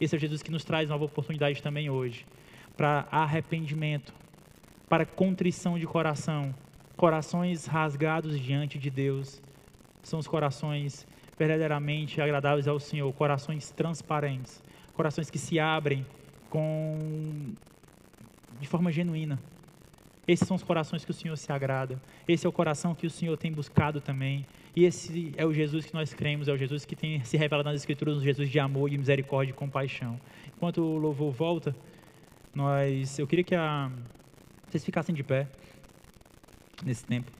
[0.00, 2.26] Esse é Jesus que nos traz nova oportunidade também hoje,
[2.76, 4.12] para arrependimento,
[4.88, 6.54] para contrição de coração.
[6.96, 9.40] Corações rasgados diante de Deus
[10.02, 11.06] são os corações
[11.38, 14.62] verdadeiramente agradáveis ao Senhor, corações transparentes,
[14.92, 16.04] corações que se abrem
[16.50, 17.54] com
[18.60, 19.38] de forma genuína.
[20.26, 22.00] Esses são os corações que o Senhor se agrada.
[22.28, 24.46] Esse é o coração que o Senhor tem buscado também.
[24.74, 27.68] E esse é o Jesus que nós cremos, é o Jesus que tem se revelado
[27.68, 30.20] nas Escrituras, um Jesus de amor, de misericórdia e compaixão.
[30.56, 31.74] Enquanto o louvor volta,
[32.54, 33.90] nós, eu queria que a,
[34.68, 35.48] vocês ficassem de pé
[36.84, 37.30] nesse tempo.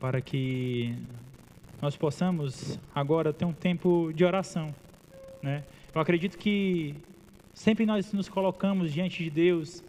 [0.00, 0.96] Para que
[1.80, 4.74] nós possamos agora ter um tempo de oração.
[5.40, 5.62] Né?
[5.94, 6.96] Eu acredito que
[7.52, 9.82] sempre nós nos colocamos diante de Deus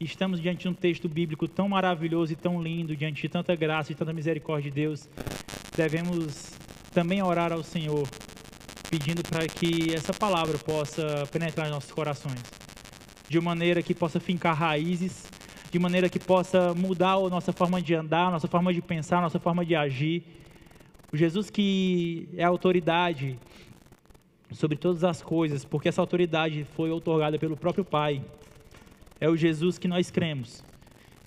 [0.00, 3.54] e estamos diante de um texto bíblico tão maravilhoso e tão lindo, diante de tanta
[3.54, 5.08] graça e tanta misericórdia de Deus,
[5.76, 6.52] devemos
[6.92, 8.08] também orar ao Senhor,
[8.88, 12.42] pedindo para que essa palavra possa penetrar em nossos corações,
[13.28, 15.26] de maneira que possa fincar raízes,
[15.70, 19.18] de maneira que possa mudar a nossa forma de andar, a nossa forma de pensar,
[19.18, 20.24] a nossa forma de agir.
[21.12, 23.38] O Jesus que é autoridade
[24.52, 28.22] sobre todas as coisas, porque essa autoridade foi otorgada pelo próprio Pai.
[29.20, 30.64] É o Jesus que nós cremos.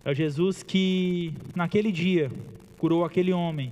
[0.04, 2.30] É o Jesus que, naquele dia,
[2.78, 3.72] curou aquele homem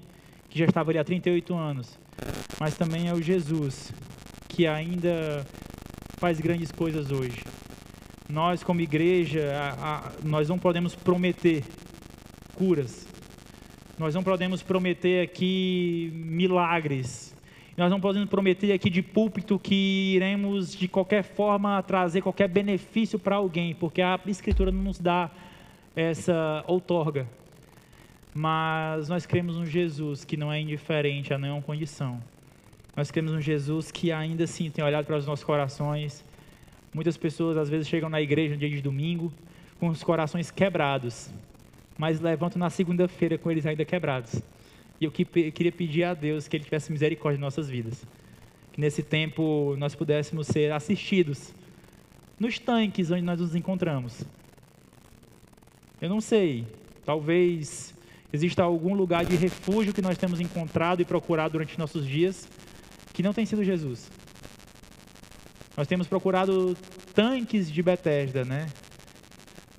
[0.49, 1.99] que já estava ali há 38 anos.
[2.59, 3.91] Mas também é o Jesus
[4.47, 5.45] que ainda
[6.17, 7.43] faz grandes coisas hoje.
[8.29, 11.63] Nós, como igreja, a, a, nós não podemos prometer
[12.53, 13.07] curas.
[13.97, 17.30] Nós não podemos prometer aqui milagres
[17.81, 23.17] nós não podemos prometer aqui de púlpito que iremos de qualquer forma trazer qualquer benefício
[23.17, 25.31] para alguém, porque a Escritura não nos dá
[25.95, 27.27] essa outorga.
[28.35, 32.21] Mas nós cremos um Jesus que não é indiferente a nenhuma condição.
[32.95, 36.23] Nós cremos um Jesus que ainda assim tem olhado para os nossos corações.
[36.93, 39.33] Muitas pessoas às vezes chegam na igreja no dia de domingo
[39.79, 41.33] com os corações quebrados,
[41.97, 44.39] mas levantam na segunda-feira com eles ainda quebrados.
[45.01, 48.05] E eu queria pedir a Deus que Ele tivesse misericórdia em nossas vidas.
[48.71, 51.51] Que nesse tempo nós pudéssemos ser assistidos
[52.39, 54.23] nos tanques onde nós nos encontramos.
[55.99, 56.67] Eu não sei,
[57.03, 57.95] talvez
[58.31, 62.47] exista algum lugar de refúgio que nós temos encontrado e procurado durante nossos dias
[63.11, 64.09] que não tem sido Jesus.
[65.75, 66.77] Nós temos procurado
[67.15, 68.67] tanques de Betesda, né?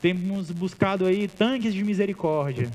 [0.01, 2.69] Temos buscado aí tanques de misericórdia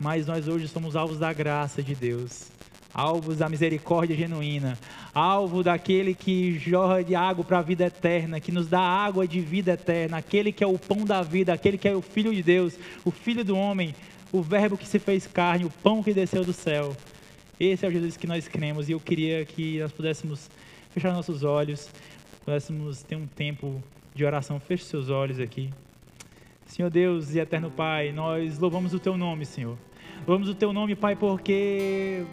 [0.00, 2.50] mas nós hoje somos alvos da graça de Deus,
[2.94, 4.78] alvos da misericórdia genuína,
[5.14, 9.40] alvo daquele que jorra de água para a vida eterna, que nos dá água de
[9.40, 12.42] vida eterna, aquele que é o pão da vida, aquele que é o Filho de
[12.42, 13.94] Deus, o Filho do homem,
[14.32, 16.96] o Verbo que se fez carne, o pão que desceu do céu.
[17.58, 20.48] Esse é o Jesus que nós cremos e eu queria que nós pudéssemos
[20.92, 21.90] fechar nossos olhos,
[22.42, 23.82] pudéssemos ter um tempo
[24.14, 24.58] de oração.
[24.58, 25.70] Feche seus olhos aqui.
[26.64, 29.76] Senhor Deus e eterno Pai, nós louvamos o teu nome, Senhor.
[30.26, 32.24] Vamos o teu nome, Pai, porque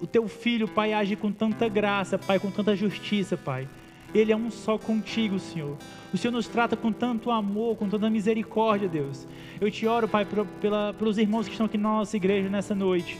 [0.00, 3.68] o teu filho, Pai, age com tanta graça, Pai, com tanta justiça, Pai.
[4.14, 5.76] Ele é um só contigo, Senhor.
[6.14, 9.26] O Senhor nos trata com tanto amor, com tanta misericórdia, Deus.
[9.60, 10.24] Eu te oro, Pai,
[10.60, 13.18] pela, pelos irmãos que estão aqui na nossa igreja nessa noite.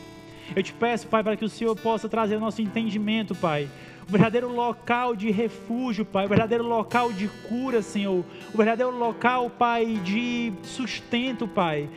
[0.54, 3.68] Eu te peço, Pai, para que o Senhor possa trazer o nosso entendimento, Pai.
[4.08, 6.26] O verdadeiro local de refúgio, Pai.
[6.26, 8.24] O verdadeiro local de cura, Senhor.
[8.54, 11.88] O verdadeiro local, Pai, de sustento, Pai.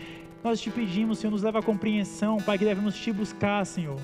[0.44, 4.00] Nós te pedimos, Senhor, nos leva à compreensão, Pai, que devemos te buscar, Senhor.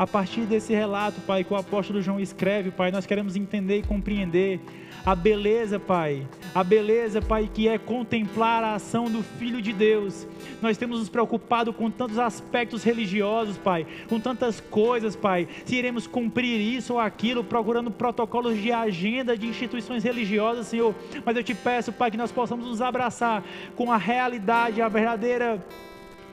[0.00, 3.82] A partir desse relato, Pai, que o apóstolo João escreve, Pai, nós queremos entender e
[3.82, 4.58] compreender
[5.04, 10.26] a beleza, Pai, a beleza, Pai, que é contemplar a ação do Filho de Deus.
[10.62, 16.06] Nós temos nos preocupado com tantos aspectos religiosos, Pai, com tantas coisas, Pai, se iremos
[16.06, 20.94] cumprir isso ou aquilo, procurando protocolos de agenda de instituições religiosas, Senhor.
[21.26, 23.44] Mas eu te peço, Pai, que nós possamos nos abraçar
[23.76, 25.62] com a realidade, a verdadeira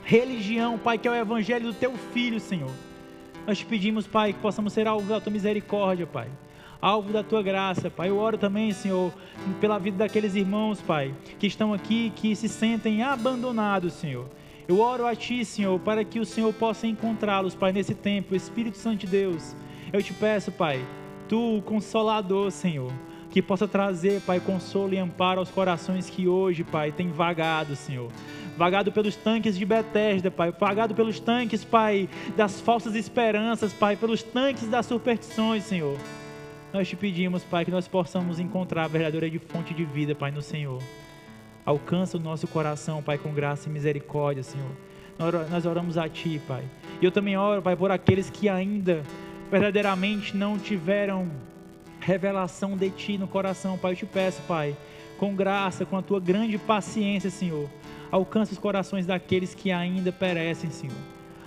[0.02, 2.87] religião, Pai, que é o Evangelho do Teu Filho, Senhor.
[3.48, 6.28] Nós te pedimos, Pai, que possamos ser alvo da Tua misericórdia, Pai
[6.82, 8.10] alvo da tua graça, Pai.
[8.10, 9.10] Eu oro também, Senhor,
[9.58, 14.28] pela vida daqueles irmãos, Pai, que estão aqui, que se sentem abandonados, Senhor.
[14.68, 18.36] Eu oro a Ti, Senhor, para que o Senhor possa encontrá-los, Pai, nesse tempo.
[18.36, 19.56] Espírito Santo de Deus,
[19.92, 20.84] eu te peço, Pai,
[21.26, 22.92] Tu, o Consolador, Senhor,
[23.38, 28.10] que possa trazer, Pai, consolo e amparo aos corações que hoje, Pai, têm vagado, Senhor.
[28.56, 30.50] Vagado pelos tanques de Betesda, Pai.
[30.50, 33.94] Vagado pelos tanques, Pai, das falsas esperanças, Pai.
[33.94, 35.96] Pelos tanques das superstições, Senhor.
[36.72, 40.32] Nós te pedimos, Pai, que nós possamos encontrar a verdadeira de fonte de vida, Pai,
[40.32, 40.82] no Senhor.
[41.64, 44.72] Alcança o nosso coração, Pai, com graça e misericórdia, Senhor.
[45.48, 46.64] Nós oramos a Ti, Pai.
[47.00, 49.04] E eu também oro, Pai, por aqueles que ainda
[49.48, 51.30] verdadeiramente não tiveram
[52.08, 53.92] revelação de Ti no coração, Pai.
[53.92, 54.74] Eu te peço, Pai,
[55.18, 57.68] com graça, com a Tua grande paciência, Senhor.
[58.10, 60.96] Alcança os corações daqueles que ainda perecem, Senhor.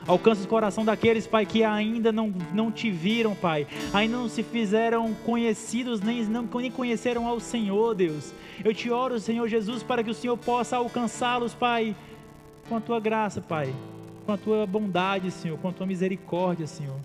[0.05, 3.65] Alcança o coração daqueles, Pai, que ainda não, não te viram, Pai.
[3.91, 8.31] Ainda não se fizeram conhecidos, nem, não, nem conheceram ao Senhor, Deus.
[8.63, 11.95] Eu te oro, Senhor Jesus, para que o Senhor possa alcançá-los, Pai,
[12.69, 13.73] com a tua graça, Pai.
[14.27, 15.57] Com a tua bondade, Senhor.
[15.57, 16.99] Com a tua misericórdia, Senhor.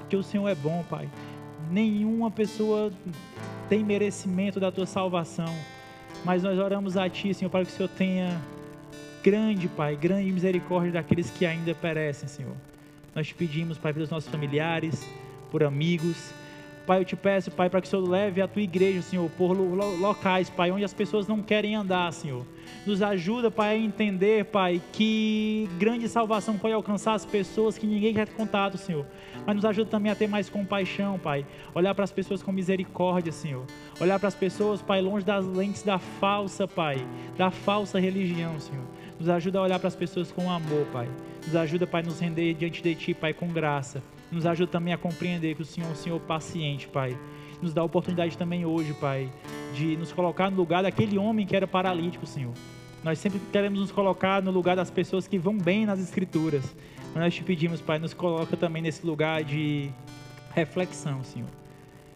[0.00, 1.08] Porque o Senhor é bom, Pai.
[1.70, 2.92] Nenhuma pessoa
[3.68, 5.52] tem merecimento da tua salvação.
[6.24, 8.40] Mas nós oramos a Ti, Senhor, para que o Senhor tenha
[9.22, 12.54] grande, Pai, grande misericórdia daqueles que ainda perecem, Senhor.
[13.14, 15.06] Nós te pedimos, Pai, pelos nossos familiares,
[15.50, 16.32] por amigos.
[16.86, 19.52] Pai, eu te peço, Pai, para que o Senhor leve a tua igreja, Senhor, por
[19.52, 22.46] locais, Pai, onde as pessoas não querem andar, Senhor.
[22.86, 28.14] Nos ajuda, Pai, a entender, Pai, que grande salvação pode alcançar as pessoas que ninguém
[28.14, 29.04] quer contato, Senhor.
[29.44, 31.44] Mas nos ajuda também a ter mais compaixão, Pai.
[31.74, 33.66] Olhar para as pessoas com misericórdia, Senhor.
[34.00, 37.04] Olhar para as pessoas, Pai, longe das lentes da falsa, Pai,
[37.36, 38.84] da falsa religião, Senhor.
[39.18, 41.08] Nos ajuda a olhar para as pessoas com amor, Pai.
[41.44, 44.00] Nos ajuda, Pai, a nos render diante de Ti, Pai, com graça.
[44.36, 47.16] Nos ajuda também a compreender que o Senhor é um Senhor paciente, Pai.
[47.62, 49.32] Nos dá a oportunidade também hoje, Pai,
[49.72, 52.52] de nos colocar no lugar daquele homem que era paralítico, Senhor.
[53.02, 56.76] Nós sempre queremos nos colocar no lugar das pessoas que vão bem nas Escrituras.
[57.14, 59.88] Mas nós te pedimos, Pai, nos coloca também nesse lugar de
[60.54, 61.48] reflexão, Senhor.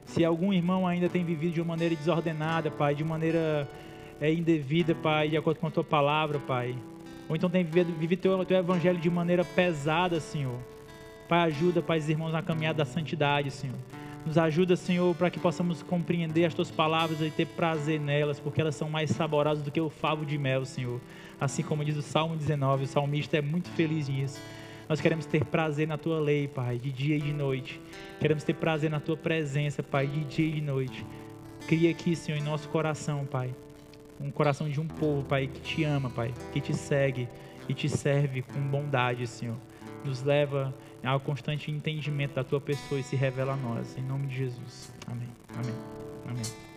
[0.05, 3.67] Se algum irmão ainda tem vivido de uma maneira desordenada, Pai, de maneira
[4.21, 6.77] é, indevida, Pai, de acordo com a tua palavra, Pai.
[7.31, 10.59] Ou então tem vivido, vivido teu, teu evangelho de maneira pesada, Senhor.
[11.31, 13.77] Pai, ajuda, Pai, os irmãos na caminhada da santidade, Senhor.
[14.27, 18.61] Nos ajuda, Senhor, para que possamos compreender as tuas palavras e ter prazer nelas, porque
[18.61, 21.01] elas são mais saborosas do que o favo de mel, Senhor.
[21.41, 24.41] Assim como diz o Salmo 19, o salmista é muito feliz nisso.
[24.89, 27.81] Nós queremos ter prazer na tua lei, Pai, de dia e de noite.
[28.19, 31.07] Queremos ter prazer na tua presença, Pai, de dia e de noite.
[31.69, 33.55] Cria aqui, Senhor, em nosso coração, Pai,
[34.21, 37.29] um coração de um povo, Pai, que te ama, Pai, que te segue
[37.69, 39.57] e te serve com bondade, Senhor.
[40.05, 40.75] Nos leva
[41.05, 43.97] ao constante entendimento da tua pessoa e se revela a nós.
[43.97, 44.93] Em nome de Jesus.
[45.07, 45.29] Amém.
[45.57, 45.75] Amém.
[46.29, 46.70] Amém.